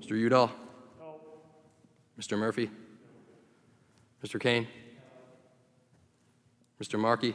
Mr. 0.02 0.11
Udall. 0.11 0.50
Mr. 2.21 2.38
Murphy. 2.38 2.71
Mr. 4.23 4.38
Kaine. 4.38 4.69
Mr. 6.79 6.99
Markey. 6.99 7.35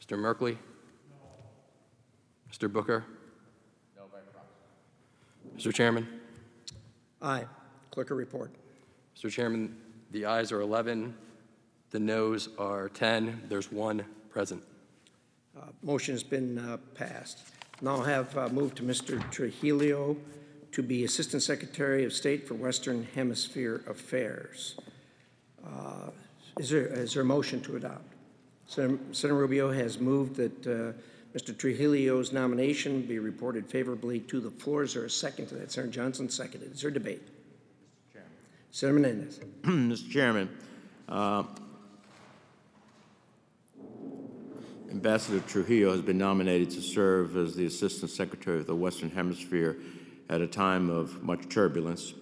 Mr. 0.00 0.16
Merkley. 0.16 0.56
Mr. 2.52 2.72
Booker. 2.72 3.04
Mr. 5.56 5.74
Chairman. 5.74 6.06
Aye. 7.20 7.46
Clerk 7.90 8.10
report. 8.10 8.52
Mr. 9.16 9.28
Chairman, 9.28 9.76
the 10.12 10.24
ayes 10.24 10.52
are 10.52 10.60
11, 10.60 11.16
the 11.90 11.98
noes 11.98 12.48
are 12.58 12.88
10. 12.90 13.42
There's 13.48 13.72
one 13.72 14.04
present. 14.30 14.62
Motion 15.82 16.14
has 16.14 16.22
been 16.22 16.58
uh, 16.58 16.76
passed. 16.94 17.40
Now 17.80 17.96
I'll 17.96 18.02
have 18.02 18.36
uh, 18.36 18.48
moved 18.48 18.76
to 18.76 18.82
Mr. 18.82 19.18
Trujillo 19.30 20.16
to 20.72 20.82
be 20.82 21.04
Assistant 21.04 21.42
Secretary 21.42 22.04
of 22.04 22.12
State 22.12 22.46
for 22.46 22.54
Western 22.54 23.06
Hemisphere 23.14 23.82
Affairs. 23.88 24.76
Uh, 25.64 26.10
Is 26.58 26.70
there, 26.70 26.86
is 26.86 27.14
there 27.14 27.22
a 27.22 27.26
motion 27.26 27.60
to 27.62 27.76
adopt? 27.76 28.14
Senator 28.66 28.98
Senator 29.12 29.38
Rubio 29.38 29.72
has 29.72 29.98
moved 29.98 30.36
that 30.36 30.66
uh, 30.66 30.92
Mr. 31.36 31.56
Trujillo's 31.56 32.32
nomination 32.32 33.02
be 33.02 33.18
reported 33.18 33.66
favorably 33.66 34.20
to 34.20 34.40
the 34.40 34.50
floor. 34.50 34.82
Is 34.82 34.94
there 34.94 35.04
a 35.04 35.10
second 35.10 35.46
to 35.48 35.54
that? 35.56 35.70
Senator 35.70 35.92
Johnson 35.92 36.28
seconded. 36.28 36.72
Is 36.72 36.80
there 36.82 36.90
a 36.90 36.94
debate? 36.94 37.22
Mr. 37.26 38.12
Chairman. 38.12 38.30
Senator 38.70 38.98
Menendez. 38.98 39.40
Mr. 39.62 40.10
Chairman, 40.10 40.48
uh, 41.08 41.44
Ambassador 44.90 45.40
Trujillo 45.40 45.92
has 45.92 46.00
been 46.00 46.18
nominated 46.18 46.70
to 46.70 46.80
serve 46.80 47.36
as 47.36 47.54
the 47.54 47.66
Assistant 47.66 48.10
Secretary 48.10 48.58
of 48.60 48.66
the 48.66 48.74
Western 48.74 49.10
Hemisphere 49.10 49.76
at 50.28 50.40
a 50.40 50.46
time 50.46 50.90
of 50.90 51.22
much 51.22 51.48
turbulence, 51.48 52.14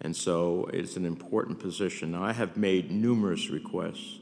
and 0.00 0.14
so 0.14 0.68
it's 0.72 0.96
an 0.96 1.06
important 1.06 1.58
position. 1.58 2.12
Now, 2.12 2.22
I 2.22 2.32
have 2.32 2.56
made 2.56 2.90
numerous 2.90 3.48
requests 3.50 4.18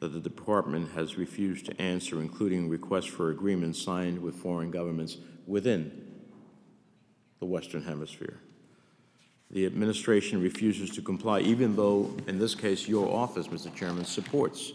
that 0.00 0.08
the 0.08 0.20
Department 0.20 0.92
has 0.92 1.16
refused 1.16 1.66
to 1.66 1.80
answer, 1.80 2.20
including 2.20 2.68
requests 2.68 3.06
for 3.06 3.30
agreements 3.30 3.80
signed 3.80 4.20
with 4.20 4.34
foreign 4.36 4.70
governments 4.70 5.16
within 5.46 6.12
the 7.40 7.46
Western 7.46 7.82
Hemisphere 7.82 8.40
the 9.50 9.66
administration 9.66 10.42
refuses 10.42 10.90
to 10.90 11.02
comply, 11.02 11.40
even 11.40 11.76
though, 11.76 12.14
in 12.26 12.38
this 12.38 12.54
case, 12.54 12.88
your 12.88 13.08
office, 13.08 13.48
Mr. 13.48 13.74
Chairman, 13.74 14.04
supports 14.04 14.72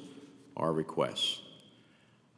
our 0.56 0.72
requests. 0.72 1.41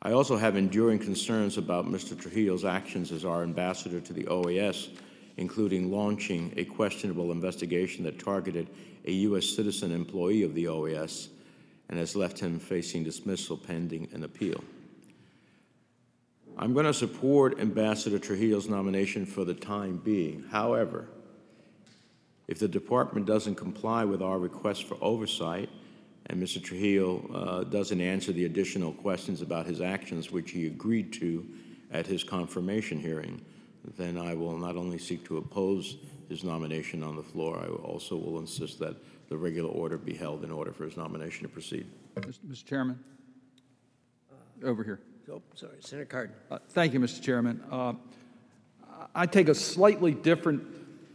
I 0.05 0.11
also 0.11 0.35
have 0.35 0.57
enduring 0.57 0.99
concerns 0.99 1.57
about 1.57 1.85
Mr. 1.85 2.19
Trujillo's 2.19 2.65
actions 2.65 3.13
as 3.13 3.23
our 3.23 3.41
ambassador 3.41 4.01
to 4.01 4.11
the 4.11 4.25
OAS, 4.25 4.89
including 5.37 5.93
launching 5.93 6.53
a 6.57 6.65
questionable 6.65 7.31
investigation 7.31 8.03
that 8.03 8.19
targeted 8.19 8.69
a 9.05 9.11
U.S. 9.11 9.45
citizen 9.45 9.93
employee 9.93 10.43
of 10.43 10.53
the 10.55 10.65
OAS 10.65 11.29
and 11.87 11.97
has 11.97 12.17
left 12.17 12.37
him 12.37 12.59
facing 12.59 13.05
dismissal 13.05 13.55
pending 13.55 14.09
an 14.11 14.25
appeal. 14.25 14.61
I'm 16.57 16.73
going 16.73 16.85
to 16.85 16.93
support 16.93 17.61
Ambassador 17.61 18.19
Trujillo's 18.19 18.67
nomination 18.67 19.25
for 19.25 19.45
the 19.45 19.53
time 19.53 20.01
being. 20.03 20.43
However, 20.51 21.07
if 22.49 22.59
the 22.59 22.67
department 22.67 23.25
doesn't 23.25 23.55
comply 23.55 24.03
with 24.03 24.21
our 24.21 24.37
request 24.37 24.83
for 24.83 24.97
oversight, 25.01 25.69
and 26.27 26.41
Mr. 26.41 26.63
Trujillo 26.63 27.27
uh, 27.33 27.63
doesn't 27.65 27.99
answer 27.99 28.31
the 28.31 28.45
additional 28.45 28.93
questions 28.93 29.41
about 29.41 29.65
his 29.65 29.81
actions, 29.81 30.31
which 30.31 30.51
he 30.51 30.67
agreed 30.67 31.11
to 31.13 31.45
at 31.91 32.07
his 32.07 32.23
confirmation 32.23 32.99
hearing, 32.99 33.41
then 33.97 34.17
I 34.17 34.33
will 34.33 34.57
not 34.57 34.75
only 34.75 34.97
seek 34.97 35.25
to 35.25 35.37
oppose 35.37 35.97
his 36.29 36.43
nomination 36.43 37.03
on 37.03 37.15
the 37.15 37.23
floor, 37.23 37.59
I 37.59 37.67
also 37.67 38.15
will 38.15 38.39
insist 38.39 38.79
that 38.79 38.95
the 39.29 39.37
regular 39.37 39.69
order 39.69 39.97
be 39.97 40.13
held 40.13 40.43
in 40.43 40.51
order 40.51 40.71
for 40.71 40.85
his 40.85 40.97
nomination 40.97 41.43
to 41.43 41.49
proceed. 41.49 41.85
Mr. 42.15 42.39
Mr. 42.47 42.65
Chairman? 42.65 42.99
Over 44.63 44.83
here. 44.83 44.99
Oh, 45.31 45.41
sorry, 45.55 45.75
Senator 45.79 46.05
Cardin. 46.05 46.31
Uh, 46.49 46.59
Thank 46.69 46.93
you, 46.93 46.99
Mr. 46.99 47.21
Chairman. 47.21 47.61
Uh, 47.69 47.93
I 49.13 49.25
take 49.25 49.49
a 49.49 49.55
slightly 49.55 50.13
different 50.13 50.63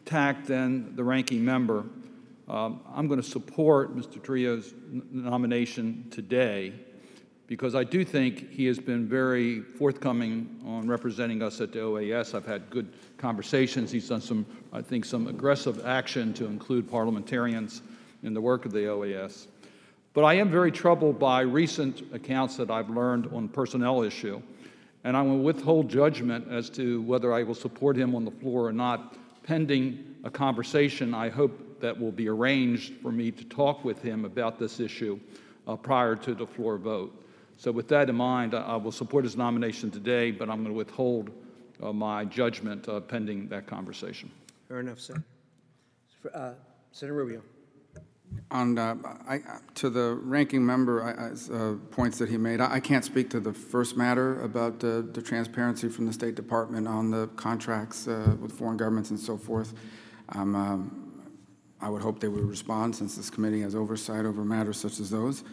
tack 0.05 0.47
than 0.47 0.95
the 0.97 1.05
ranking 1.05 1.45
member. 1.45 1.85
Um, 2.49 2.81
I'm 2.95 3.09
going 3.09 3.21
to 3.21 3.29
support 3.29 3.95
Mr. 3.95 4.23
Trio's 4.23 4.73
nomination 5.11 6.07
today 6.11 6.73
because 7.47 7.75
I 7.75 7.85
do 7.85 8.07
think 8.07 8.51
he 8.51 8.65
has 8.67 8.79
been 8.79 9.07
very 9.07 9.61
forthcoming 9.61 10.59
on 10.67 10.89
representing 10.89 11.43
us 11.43 11.61
at 11.61 11.73
the 11.73 11.81
OAS. 11.81 12.35
I've 12.35 12.47
had 12.47 12.71
good 12.71 12.95
conversations. 13.19 13.91
He's 13.91 14.09
done 14.09 14.23
some, 14.23 14.47
I 14.73 14.81
think, 14.81 15.05
some 15.05 15.29
aggressive 15.29 15.85
action 15.85 16.33
to 16.35 16.47
include 16.47 16.91
parliamentarians 16.91 17.83
in 18.23 18.33
the 18.33 18.41
work 18.41 18.65
of 18.65 18.73
the 18.73 18.81
OAS. 18.81 19.47
But 20.15 20.25
I 20.25 20.35
am 20.35 20.51
very 20.51 20.73
troubled 20.73 21.19
by 21.19 21.43
recent 21.43 22.03
accounts 22.15 22.57
that 22.57 22.71
I've 22.71 22.89
learned 22.89 23.29
on 23.33 23.49
personnel 23.49 24.03
issue, 24.03 24.41
and 25.05 25.17
I 25.17 25.23
will 25.23 25.39
withhold 25.41 25.91
judgment 25.91 26.51
as 26.51 26.71
to 26.71 27.03
whether 27.03 27.33
I 27.35 27.43
will 27.43 27.55
support 27.55 27.97
him 27.97 28.15
on 28.15 28.25
the 28.25 28.31
floor 28.31 28.67
or 28.67 28.73
not, 28.73 29.17
pending 29.43 30.17
a 30.25 30.31
conversation 30.31 31.15
I 31.15 31.29
hope 31.29 31.68
that 31.81 31.99
will 31.99 32.13
be 32.13 32.29
arranged 32.29 32.95
for 33.03 33.13
me 33.13 33.31
to 33.31 33.45
talk 33.45 33.85
with 33.85 34.03
him 34.03 34.25
about 34.25 34.59
this 34.59 34.81
issue 34.81 35.19
uh, 35.67 35.77
prior 35.77 36.17
to 36.17 36.35
the 36.35 36.47
floor 36.47 36.79
vote. 36.79 37.25
So, 37.57 37.73
with 37.73 37.89
that 37.89 38.09
in 38.09 38.17
mind, 38.17 38.55
I, 38.55 38.63
I 38.63 38.77
will 38.77 38.93
support 38.93 39.25
his 39.25 39.37
nomination 39.37 39.91
today, 39.91 40.31
but 40.31 40.49
I'm 40.49 40.63
going 40.63 40.69
to 40.69 40.79
withhold 40.79 41.31
uh, 41.83 41.93
my 41.93 42.25
judgment 42.25 42.89
uh, 42.89 43.01
pending 43.01 43.49
that 43.49 43.67
conversation. 43.67 44.31
Fair 44.69 44.81
enough, 44.81 45.01
Sen- 45.01 45.25
uh, 46.35 46.53
Senator 46.93 47.15
Rubio. 47.15 47.43
On, 48.51 48.77
uh, 48.77 48.95
I, 49.27 49.41
to 49.77 49.89
the 49.89 50.15
ranking 50.23 50.65
member, 50.65 51.03
I- 51.03 51.29
I- 51.29 51.57
uh, 51.57 51.75
points 51.91 52.19
that 52.19 52.29
he 52.29 52.37
made, 52.37 52.61
I 52.61 52.75
I 52.75 52.81
can't 52.81 53.05
speak 53.05 53.31
to 53.31 53.41
the 53.41 53.53
first 53.55 53.97
matter 53.97 54.43
about 54.43 54.81
the 54.81 55.09
the 55.13 55.23
transparency 55.23 55.89
from 55.89 56.07
the 56.07 56.13
State 56.13 56.35
Department 56.35 56.87
on 56.87 57.11
the 57.11 57.29
contracts 57.37 58.07
uh, 58.07 58.37
with 58.41 58.53
foreign 58.53 58.77
governments 58.77 59.11
and 59.11 59.19
so 59.19 59.37
forth. 59.37 59.73
Um, 60.31 60.55
um, 60.55 61.08
I 61.81 61.89
would 61.89 62.03
hope 62.03 62.21
they 62.21 62.29
would 62.29 62.49
respond, 62.49 62.97
since 62.97 63.17
this 63.17 63.31
committee 63.31 63.61
has 63.61 63.75
oversight 63.75 64.25
over 64.27 64.45
matters 64.45 64.79
such 64.79 65.01
as 65.01 65.11
those. 65.11 65.45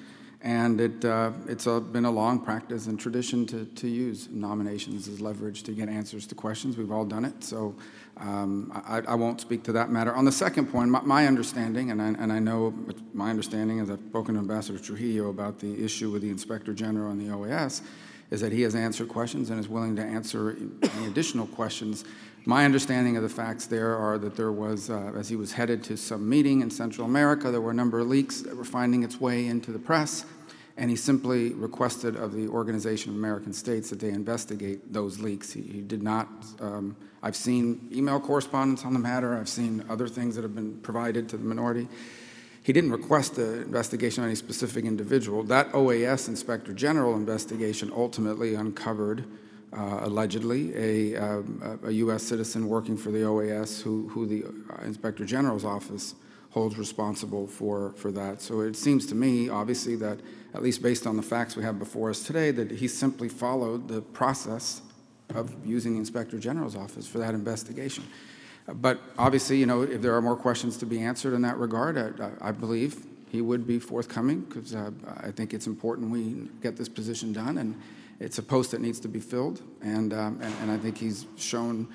And 0.41 0.79
it, 0.79 1.03
uh, 1.03 1.31
it's 1.47 1.65
a- 1.65 1.81
been 1.81 2.05
a 2.05 2.11
long 2.11 2.39
practice 2.39 2.85
and 2.85 2.99
tradition 2.99 3.45
to 3.47 3.65
to 3.65 3.87
use 3.87 4.27
nominations 4.29 5.07
as 5.07 5.19
leverage 5.19 5.63
to 5.63 5.71
get 5.71 5.89
answers 5.89 6.27
to 6.27 6.35
questions. 6.35 6.77
We've 6.77 6.91
all 6.91 7.05
done 7.05 7.25
it, 7.25 7.43
so 7.43 7.73
um, 8.17 8.71
I, 8.85 9.01
I 9.07 9.15
won't 9.15 9.41
speak 9.41 9.63
to 9.63 9.71
that 9.71 9.89
matter. 9.89 10.13
On 10.13 10.23
the 10.23 10.31
second 10.31 10.67
point, 10.67 10.89
my, 10.91 11.01
my 11.01 11.25
understanding, 11.25 11.89
and 11.89 12.01
I, 12.01 12.07
and 12.07 12.31
I 12.31 12.39
know 12.39 12.73
my 13.13 13.29
understanding, 13.29 13.79
as 13.79 13.89
I've 13.89 13.99
spoken 14.09 14.35
to 14.35 14.41
Ambassador 14.41 14.77
Trujillo 14.77 15.29
about 15.29 15.59
the 15.59 15.83
issue 15.83 16.11
with 16.11 16.21
the 16.21 16.29
Inspector 16.29 16.71
General 16.73 17.11
and 17.11 17.19
the 17.19 17.33
OAS, 17.33 17.81
is 18.31 18.41
that 18.41 18.51
he 18.51 18.61
has 18.63 18.75
answered 18.75 19.07
questions 19.07 19.49
and 19.49 19.59
is 19.59 19.69
willing 19.69 19.95
to 19.95 20.01
answer 20.01 20.57
any 20.95 21.07
additional 21.07 21.47
questions. 21.47 22.05
My 22.45 22.65
understanding 22.65 23.17
of 23.17 23.23
the 23.23 23.29
facts 23.29 23.65
there 23.65 23.95
are 23.95 24.17
that 24.17 24.35
there 24.35 24.51
was, 24.51 24.89
uh, 24.89 25.13
as 25.15 25.29
he 25.29 25.35
was 25.35 25.51
headed 25.51 25.83
to 25.85 25.97
some 25.97 26.27
meeting 26.27 26.61
in 26.61 26.69
Central 26.69 27.07
America, 27.07 27.51
there 27.51 27.61
were 27.61 27.71
a 27.71 27.75
number 27.75 27.99
of 27.99 28.07
leaks 28.07 28.41
that 28.41 28.55
were 28.55 28.63
finding 28.63 29.03
its 29.03 29.19
way 29.19 29.47
into 29.47 29.71
the 29.71 29.79
press 29.79 30.25
and 30.77 30.89
he 30.89 30.95
simply 30.95 31.53
requested 31.53 32.15
of 32.15 32.33
the 32.33 32.47
Organization 32.47 33.11
of 33.11 33.17
American 33.17 33.53
States 33.53 33.89
that 33.89 33.99
they 33.99 34.09
investigate 34.09 34.91
those 34.91 35.19
leaks. 35.19 35.53
He, 35.53 35.61
he 35.61 35.81
did 35.81 36.03
not, 36.03 36.27
um, 36.59 36.95
I've 37.23 37.35
seen 37.35 37.87
email 37.93 38.19
correspondence 38.19 38.83
on 38.83 38.93
the 38.93 38.99
matter, 38.99 39.37
I've 39.37 39.49
seen 39.49 39.85
other 39.89 40.07
things 40.07 40.35
that 40.35 40.41
have 40.41 40.53
been 40.53 40.77
provided 40.81 41.29
to 41.29 41.37
the 41.37 41.45
minority. 41.45 41.87
He 42.65 42.73
didn't 42.73 42.91
request 42.91 43.37
an 43.37 43.61
investigation 43.61 44.23
on 44.23 44.29
any 44.29 44.35
specific 44.35 44.85
individual. 44.85 45.43
That 45.43 45.71
OAS 45.73 46.27
Inspector 46.27 46.73
General 46.73 47.13
investigation 47.13 47.91
ultimately 47.95 48.55
uncovered, 48.55 49.23
uh, 49.71 49.99
allegedly, 50.01 50.73
a, 50.75 51.15
um, 51.15 51.79
a, 51.83 51.91
U.S. 51.91 52.23
citizen 52.23 52.67
working 52.67 52.97
for 52.97 53.11
the 53.11 53.19
OAS 53.19 53.83
who, 53.83 54.09
who 54.09 54.25
the 54.25 54.45
uh, 54.45 54.83
Inspector 54.83 55.23
General's 55.25 55.63
office 55.63 56.15
holds 56.49 56.75
responsible 56.79 57.45
for, 57.45 57.93
for 57.97 58.11
that. 58.13 58.41
So 58.41 58.61
it 58.61 58.75
seems 58.75 59.05
to 59.07 59.15
me, 59.15 59.47
obviously, 59.47 59.95
that 59.97 60.19
at 60.55 60.63
least 60.63 60.81
based 60.81 61.05
on 61.05 61.17
the 61.17 61.21
facts 61.21 61.55
we 61.55 61.61
have 61.61 61.77
before 61.77 62.09
us 62.09 62.23
today, 62.23 62.49
that 62.49 62.71
he 62.71 62.87
simply 62.87 63.29
followed 63.29 63.87
the 63.87 64.01
process 64.01 64.81
of 65.35 65.53
using 65.63 65.93
the 65.93 65.99
Inspector 65.99 66.39
General's 66.39 66.75
office 66.75 67.05
for 67.05 67.19
that 67.19 67.35
investigation. 67.35 68.05
But 68.67 68.99
obviously, 69.17 69.57
you 69.57 69.65
know, 69.65 69.83
if 69.83 70.01
there 70.01 70.15
are 70.15 70.21
more 70.21 70.35
questions 70.35 70.77
to 70.77 70.85
be 70.85 71.01
answered 71.01 71.33
in 71.33 71.41
that 71.43 71.57
regard, 71.57 72.19
I, 72.19 72.31
I 72.41 72.51
believe 72.51 73.05
he 73.31 73.41
would 73.41 73.67
be 73.67 73.79
forthcoming 73.79 74.41
because 74.41 74.73
uh, 74.73 74.91
I 75.17 75.31
think 75.31 75.53
it's 75.53 75.67
important 75.67 76.09
we 76.09 76.49
get 76.61 76.75
this 76.75 76.89
position 76.89 77.31
done, 77.33 77.57
and 77.59 77.79
it's 78.19 78.37
a 78.37 78.43
post 78.43 78.71
that 78.71 78.81
needs 78.81 78.99
to 79.01 79.07
be 79.07 79.19
filled. 79.19 79.61
And, 79.81 80.13
um, 80.13 80.39
and, 80.41 80.53
and 80.61 80.71
I 80.71 80.77
think 80.77 80.97
he's 80.97 81.25
shown 81.37 81.87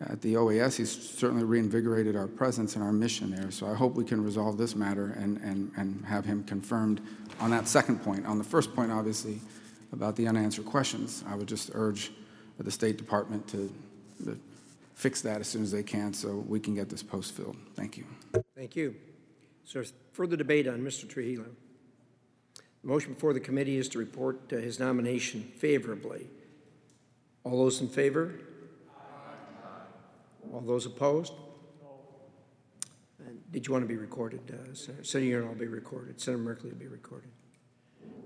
at 0.00 0.20
the 0.20 0.34
OAS, 0.34 0.76
he's 0.76 0.90
certainly 0.90 1.44
reinvigorated 1.44 2.14
our 2.14 2.28
presence 2.28 2.76
and 2.76 2.84
our 2.84 2.92
mission 2.92 3.30
there. 3.30 3.50
So 3.50 3.66
I 3.66 3.74
hope 3.74 3.94
we 3.94 4.04
can 4.04 4.22
resolve 4.22 4.56
this 4.56 4.76
matter 4.76 5.16
and, 5.18 5.38
and, 5.38 5.72
and 5.76 6.04
have 6.04 6.24
him 6.24 6.44
confirmed 6.44 7.00
on 7.40 7.50
that 7.50 7.66
second 7.66 8.02
point. 8.02 8.24
On 8.26 8.38
the 8.38 8.44
first 8.44 8.74
point, 8.74 8.92
obviously, 8.92 9.40
about 9.92 10.14
the 10.14 10.28
unanswered 10.28 10.66
questions, 10.66 11.24
I 11.26 11.34
would 11.34 11.48
just 11.48 11.70
urge 11.74 12.12
the 12.58 12.70
State 12.70 12.96
Department 12.96 13.48
to, 13.48 13.72
to 14.24 14.38
fix 14.98 15.20
that 15.22 15.40
as 15.40 15.46
soon 15.46 15.62
as 15.62 15.70
they 15.70 15.84
can 15.84 16.12
so 16.12 16.44
we 16.48 16.58
can 16.58 16.74
get 16.74 16.88
this 16.88 17.04
post 17.04 17.32
filled. 17.32 17.56
Thank 17.76 17.96
you. 17.96 18.04
Thank 18.56 18.74
you. 18.74 18.96
There 19.72 19.84
further 20.12 20.34
debate 20.36 20.66
on 20.66 20.80
Mr. 20.80 21.08
Trujillo? 21.08 21.44
The 22.82 22.88
motion 22.88 23.12
before 23.14 23.32
the 23.32 23.38
committee 23.38 23.76
is 23.76 23.88
to 23.90 23.98
report 23.98 24.52
uh, 24.52 24.56
his 24.56 24.80
nomination 24.80 25.42
favorably. 25.42 26.26
All 27.44 27.58
those 27.58 27.80
in 27.80 27.88
favor? 27.88 28.40
All 30.52 30.62
those 30.62 30.86
opposed? 30.86 31.32
And 33.24 33.40
Did 33.52 33.68
you 33.68 33.72
want 33.72 33.84
to 33.84 33.88
be 33.88 33.96
recorded? 33.96 34.40
uh, 34.50 34.74
Senator 34.74 35.04
Senator 35.04 35.46
will 35.46 35.54
be 35.54 35.66
recorded. 35.68 36.20
Senator 36.20 36.42
Merkley 36.42 36.70
will 36.72 36.78
be 36.78 36.88
recorded. 36.88 37.30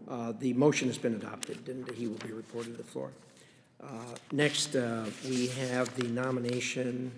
Uh, 0.09 0.33
The 0.33 0.55
motion 0.55 0.89
has 0.89 0.97
been 0.97 1.15
adopted, 1.15 1.69
and 1.69 1.87
he 1.91 2.07
will 2.07 2.19
be 2.27 2.33
reported 2.33 2.71
to 2.73 2.79
the 2.79 2.89
floor. 2.89 3.13
Uh, 3.83 3.89
Next, 4.31 4.77
uh, 4.77 5.05
we 5.29 5.49
have 5.49 5.95
the 5.97 6.05
nomination 6.09 7.13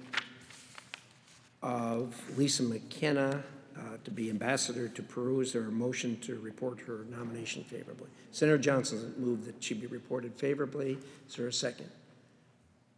of 1.63 2.15
Lisa 2.37 2.63
McKenna 2.63 3.43
uh, 3.77 3.81
to 4.05 4.11
be 4.11 4.31
ambassador 4.31 4.89
to 4.89 5.03
Peru. 5.03 5.41
Is 5.41 5.53
there 5.53 5.63
a 5.63 5.71
motion 5.71 6.19
to 6.21 6.39
report 6.41 6.81
her 6.81 7.05
nomination 7.11 7.63
favorably? 7.65 8.09
Senator 8.33 8.59
Johnson 8.59 9.15
moved 9.19 9.45
that 9.45 9.63
she 9.63 9.75
be 9.75 9.87
reported 9.87 10.35
favorably. 10.35 10.99
Is 11.29 11.37
there 11.37 11.47
a 11.47 11.53
second? 11.53 11.91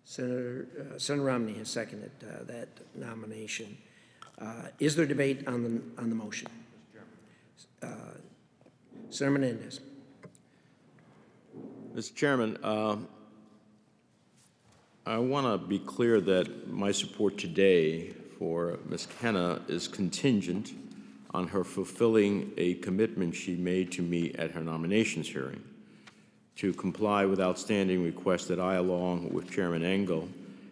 Senator, 0.04 0.66
uh, 0.78 0.98
Senator 0.98 1.24
Romney 1.24 1.54
has 1.54 1.68
seconded 1.68 2.12
uh, 2.22 2.44
that 2.44 2.68
nomination. 2.94 3.76
Uh, 4.40 4.68
Is 4.78 4.94
there 4.94 5.06
debate 5.06 5.46
on 5.48 5.62
the, 5.62 6.00
on 6.00 6.08
the 6.08 6.14
motion? 6.14 6.48
Uh, 7.82 7.86
Senator 9.10 9.38
Menendez. 9.38 9.80
Mr. 11.94 12.14
Chairman, 12.14 12.58
uh, 12.62 12.96
I 15.08 15.18
want 15.18 15.46
to 15.46 15.64
be 15.64 15.78
clear 15.78 16.20
that 16.22 16.68
my 16.68 16.90
support 16.90 17.38
today 17.38 18.08
for 18.40 18.80
Ms. 18.88 19.06
Kenna 19.20 19.62
is 19.68 19.86
contingent 19.86 20.72
on 21.32 21.46
her 21.46 21.62
fulfilling 21.62 22.52
a 22.56 22.74
commitment 22.74 23.32
she 23.32 23.54
made 23.54 23.92
to 23.92 24.02
me 24.02 24.32
at 24.32 24.50
her 24.50 24.62
nominations 24.62 25.28
hearing 25.28 25.62
to 26.56 26.72
comply 26.72 27.24
with 27.24 27.40
outstanding 27.40 28.02
requests 28.02 28.46
that 28.46 28.58
I, 28.58 28.74
along 28.74 29.32
with 29.32 29.48
Chairman 29.48 29.84
Engel, 29.84 30.28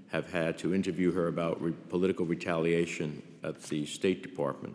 have 0.09 0.33
had 0.33 0.59
to 0.59 0.75
interview 0.75 1.13
her 1.13 1.29
about 1.29 1.63
re- 1.63 1.73
political 1.89 2.27
retaliation 2.27 3.23
at 3.45 3.63
the 3.63 3.87
State 3.87 4.25
Department 4.25 4.75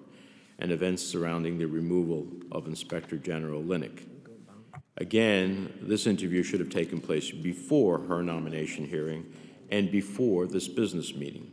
and 0.60 0.72
events 0.72 1.04
surrounding 1.04 1.58
the 1.58 1.66
removal 1.66 2.28
of 2.54 2.66
Inspector 2.66 3.18
General 3.18 3.62
Linick. 3.62 4.06
Again, 4.96 5.74
this 5.82 6.08
interview 6.08 6.44
should 6.44 6.62
have 6.62 6.70
taken 6.70 7.02
place 7.02 7.30
before 7.30 8.00
her 8.00 8.24
nomination 8.24 8.86
hearing 8.86 9.26
and 9.72 9.92
before 9.92 10.48
this 10.48 10.68
business 10.68 11.14
meeting. 11.14 11.52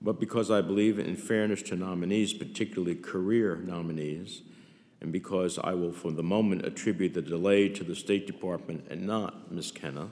But 0.00 0.20
because 0.20 0.50
I 0.50 0.60
believe 0.60 0.98
in 0.98 1.16
fairness 1.16 1.62
to 1.62 1.76
nominees, 1.76 2.34
particularly 2.34 2.94
career 2.94 3.56
nominees, 3.56 4.42
and 5.00 5.12
because 5.12 5.58
I 5.58 5.74
will 5.74 5.92
for 5.92 6.10
the 6.10 6.22
moment 6.22 6.64
attribute 6.64 7.14
the 7.14 7.22
delay 7.22 7.68
to 7.70 7.84
the 7.84 7.94
State 7.94 8.26
Department 8.26 8.86
and 8.90 9.06
not 9.06 9.52
Ms. 9.52 9.72
Kenna, 9.72 10.10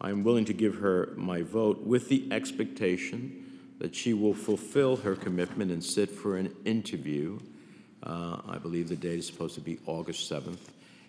I 0.00 0.10
am 0.10 0.22
willing 0.22 0.44
to 0.44 0.52
give 0.52 0.76
her 0.76 1.12
my 1.16 1.42
vote 1.42 1.80
with 1.84 2.08
the 2.08 2.28
expectation 2.30 3.60
that 3.78 3.94
she 3.94 4.12
will 4.12 4.34
fulfill 4.34 4.96
her 4.96 5.14
commitment 5.14 5.70
and 5.70 5.82
sit 5.82 6.10
for 6.10 6.36
an 6.36 6.54
interview. 6.64 7.38
Uh, 8.02 8.38
I 8.48 8.58
believe 8.58 8.88
the 8.88 8.96
date 8.96 9.18
is 9.18 9.26
supposed 9.26 9.54
to 9.54 9.60
be 9.60 9.78
August 9.86 10.30
7th, 10.30 10.58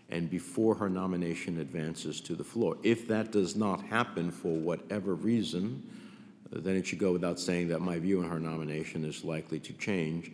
and 0.10 0.30
before 0.30 0.76
her 0.76 0.89
nomination 0.89 1.60
advances 1.60 2.19
to 2.22 2.36
the 2.36 2.43
floor. 2.43 2.78
If 2.84 3.08
that 3.08 3.32
does 3.32 3.56
not 3.56 3.82
happen 3.84 4.32
for 4.32 4.56
whatever 4.56 5.13
reason, 5.13 5.84
then 6.52 6.76
it 6.76 6.88
should 6.88 7.00
go 7.00 7.12
without 7.12 7.39
saying 7.39 7.67
that 7.69 7.80
my 7.80 8.00
view 8.00 8.24
on 8.24 8.30
her 8.30 8.39
nomination 8.39 9.06
is 9.06 9.24
likely 9.24 9.60
to 9.60 9.74
change, 9.74 10.32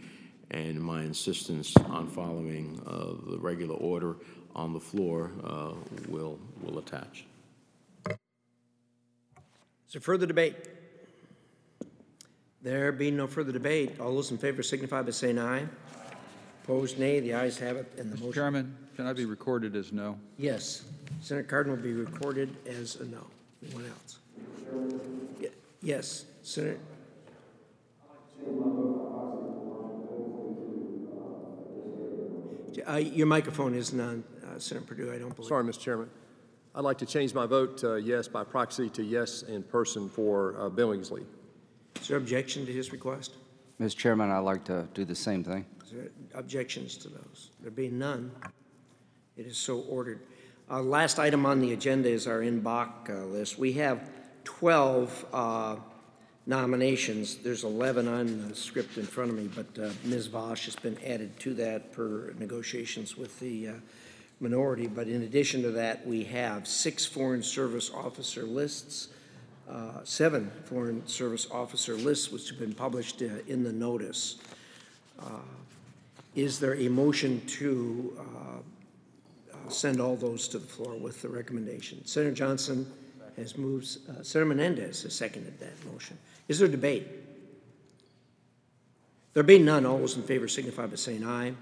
and 0.51 0.81
my 0.81 1.01
insistence 1.03 1.75
on 1.77 2.07
following 2.07 2.79
uh, 2.87 3.31
the 3.31 3.37
regular 3.37 3.75
order 3.75 4.15
on 4.55 4.71
the 4.71 4.79
floor 4.79 5.31
uh, 5.43 5.73
will, 6.07 6.39
will 6.61 6.79
attach. 6.79 7.25
Is 8.07 9.93
there 9.93 10.01
further 10.01 10.25
debate? 10.25 10.55
There 12.61 12.91
being 12.91 13.17
no 13.17 13.27
further 13.27 13.51
debate, 13.51 13.99
all 13.99 14.15
those 14.15 14.31
in 14.31 14.37
favor 14.37 14.63
signify 14.63 15.01
by 15.01 15.11
saying 15.11 15.37
aye. 15.37 15.67
Opposed, 16.63 16.97
nay. 16.97 17.19
The 17.19 17.35
ayes 17.35 17.59
have 17.59 17.77
it, 17.77 17.93
and 17.99 18.11
the 18.11 18.17
motion. 18.17 18.33
Chairman, 18.33 18.75
can 18.95 19.07
I 19.07 19.13
be 19.13 19.25
recorded 19.25 19.75
as 19.75 19.91
no? 19.91 20.17
Yes. 20.37 20.85
Senator 21.21 21.47
Cardin 21.47 21.69
will 21.75 21.83
be 21.83 21.93
recorded 21.93 22.55
as 22.65 22.95
a 22.97 23.05
no. 23.05 23.25
Anyone 23.65 23.85
else? 23.91 24.19
Ye- 25.39 25.49
Yes, 25.81 26.25
Senator. 26.41 26.79
Uh, 32.87 32.97
Your 32.97 33.25
microphone 33.27 33.73
isn't 33.73 33.99
on, 33.99 34.23
uh, 34.45 34.59
Senator 34.59 34.85
Perdue, 34.85 35.11
I 35.13 35.17
don't 35.17 35.35
believe. 35.35 35.47
Sorry, 35.47 35.63
Mr. 35.63 35.79
Chairman. 35.79 36.09
I'd 36.75 36.81
like 36.83 36.97
to 36.99 37.05
change 37.05 37.33
my 37.33 37.45
vote 37.45 37.77
to 37.79 37.97
yes 37.97 38.27
by 38.27 38.43
proxy 38.43 38.89
to 38.91 39.03
yes 39.03 39.43
in 39.43 39.63
person 39.63 40.09
for 40.09 40.55
uh, 40.59 40.69
Billingslea. 40.69 41.25
Is 42.01 42.07
there 42.09 42.17
objection 42.17 42.65
to 42.65 42.73
his 42.73 42.91
request? 42.91 43.35
Mr. 43.79 43.95
Chairman, 43.95 44.29
I'd 44.29 44.39
like 44.39 44.65
to 44.65 44.87
do 44.93 45.05
the 45.05 45.15
same 45.15 45.43
thing. 45.43 45.65
Is 45.85 45.91
there 45.91 46.09
objections 46.33 46.97
to 46.97 47.09
those? 47.09 47.51
There 47.61 47.71
being 47.71 47.97
none, 47.97 48.29
it 49.37 49.45
is 49.45 49.57
so 49.57 49.79
ordered. 49.81 50.19
Uh, 50.69 50.81
Last 50.81 51.19
item 51.19 51.45
on 51.45 51.59
the 51.59 51.73
agenda 51.73 52.09
is 52.09 52.27
our 52.27 52.41
en 52.41 52.61
bloc 52.61 53.09
uh, 53.09 53.25
list. 53.25 53.59
We 53.59 53.73
have 53.73 54.09
12 54.45 55.25
uh, 55.33 55.75
nominations. 56.45 57.37
There's 57.37 57.63
11 57.63 58.07
on 58.07 58.49
the 58.49 58.55
script 58.55 58.97
in 58.97 59.03
front 59.03 59.31
of 59.31 59.37
me, 59.37 59.49
but 59.53 59.83
uh, 59.83 59.91
Ms. 60.03 60.27
Vosh 60.27 60.65
has 60.65 60.75
been 60.75 60.97
added 61.05 61.37
to 61.41 61.53
that 61.55 61.91
per 61.91 62.33
negotiations 62.39 63.17
with 63.17 63.39
the 63.39 63.67
uh, 63.67 63.73
minority. 64.39 64.87
But 64.87 65.07
in 65.07 65.23
addition 65.23 65.61
to 65.63 65.71
that, 65.71 66.05
we 66.07 66.23
have 66.25 66.67
six 66.67 67.05
Foreign 67.05 67.43
Service 67.43 67.91
Officer 67.93 68.43
lists, 68.43 69.09
uh, 69.69 70.03
seven 70.03 70.51
Foreign 70.65 71.05
Service 71.07 71.47
Officer 71.51 71.95
lists, 71.95 72.31
which 72.31 72.49
have 72.49 72.59
been 72.59 72.73
published 72.73 73.21
in 73.21 73.63
the 73.63 73.73
notice. 73.73 74.37
Is 76.35 76.59
there 76.59 76.75
a 76.75 76.89
motion 76.89 77.41
to 77.47 78.17
send 79.71 79.99
all 79.99 80.15
those 80.15 80.47
to 80.49 80.59
the 80.59 80.67
floor 80.67 80.95
with 80.95 81.21
the 81.21 81.29
recommendation? 81.29 82.05
Senator 82.05 82.33
Johnson 82.33 82.91
has 83.37 83.57
moved, 83.57 83.97
uh, 84.09 84.23
Senator 84.23 84.45
Menendez 84.45 85.03
has 85.03 85.13
seconded 85.13 85.59
that 85.59 85.73
motion. 85.91 86.17
Is 86.47 86.59
there 86.59 86.67
debate? 86.67 87.07
There 89.33 89.43
being 89.43 89.65
none, 89.65 89.85
all 89.85 89.97
those 89.97 90.15
in 90.15 90.23
favor 90.23 90.47
signify 90.47 90.85
by 90.85 90.95
saying 90.95 91.25
aye. 91.25 91.53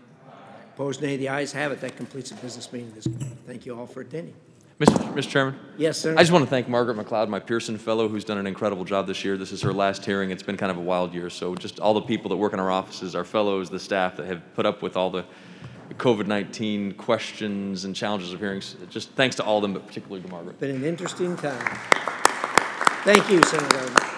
Opposed, 0.76 1.02
nay. 1.02 1.18
The 1.18 1.30
ayes 1.30 1.52
have 1.54 1.72
it. 1.72 1.82
That 1.82 1.96
completes 1.98 2.30
the 2.32 2.36
business 2.38 2.72
meeting 2.72 2.92
this 2.96 3.08
evening. 3.08 3.38
Thank 3.46 3.66
you 3.66 3.78
all 3.78 3.86
for 3.86 4.02
attending. 4.02 4.34
Mr. 4.80 5.14
Mr. 5.14 5.30
Chairman, 5.30 5.60
Yes, 5.78 6.00
Senator? 6.00 6.20
I 6.20 6.24
just 6.24 6.32
want 6.32 6.44
to 6.46 6.50
thank 6.50 6.68
Margaret 6.68 6.98
McLeod, 6.98 7.30
my 7.30 7.40
Pearson 7.40 7.78
Fellow, 7.78 8.08
who's 8.08 8.26
done 8.26 8.40
an 8.40 8.48
incredible 8.48 8.84
job 8.84 9.06
this 9.06 9.24
year. 9.24 9.38
This 9.38 9.52
is 9.52 9.62
her 9.62 9.72
last 9.72 10.04
hearing. 10.04 10.32
It's 10.32 10.42
been 10.44 10.58
kind 10.58 10.72
of 10.72 10.78
a 10.78 10.82
wild 10.82 11.14
year. 11.14 11.30
So 11.30 11.54
just 11.56 11.80
all 11.80 11.94
the 11.94 12.02
people 12.02 12.30
that 12.30 12.38
work 12.38 12.54
in 12.54 12.60
our 12.60 12.72
offices, 12.72 13.16
our 13.16 13.24
fellows, 13.24 13.70
the 13.70 13.80
staff 13.80 14.18
that 14.18 14.26
have 14.26 14.42
put 14.56 14.66
up 14.66 14.82
with 14.82 14.98
all 14.98 15.12
the 15.12 15.26
COVID-19 15.98 16.98
questions 16.98 17.86
and 17.86 17.96
challenges 17.96 18.34
of 18.34 18.40
hearings, 18.40 18.76
just 18.90 19.10
thanks 19.12 19.36
to 19.38 19.44
all 19.44 19.58
of 19.58 19.62
them, 19.62 19.74
but 19.74 19.86
particularly 19.88 20.22
to 20.22 20.30
Margaret. 20.30 20.60
Been 20.60 20.76
an 20.76 20.84
interesting 20.84 21.36
time. 21.38 21.60
Thank 23.04 23.30
you, 23.30 23.42
Senator. 23.44 24.13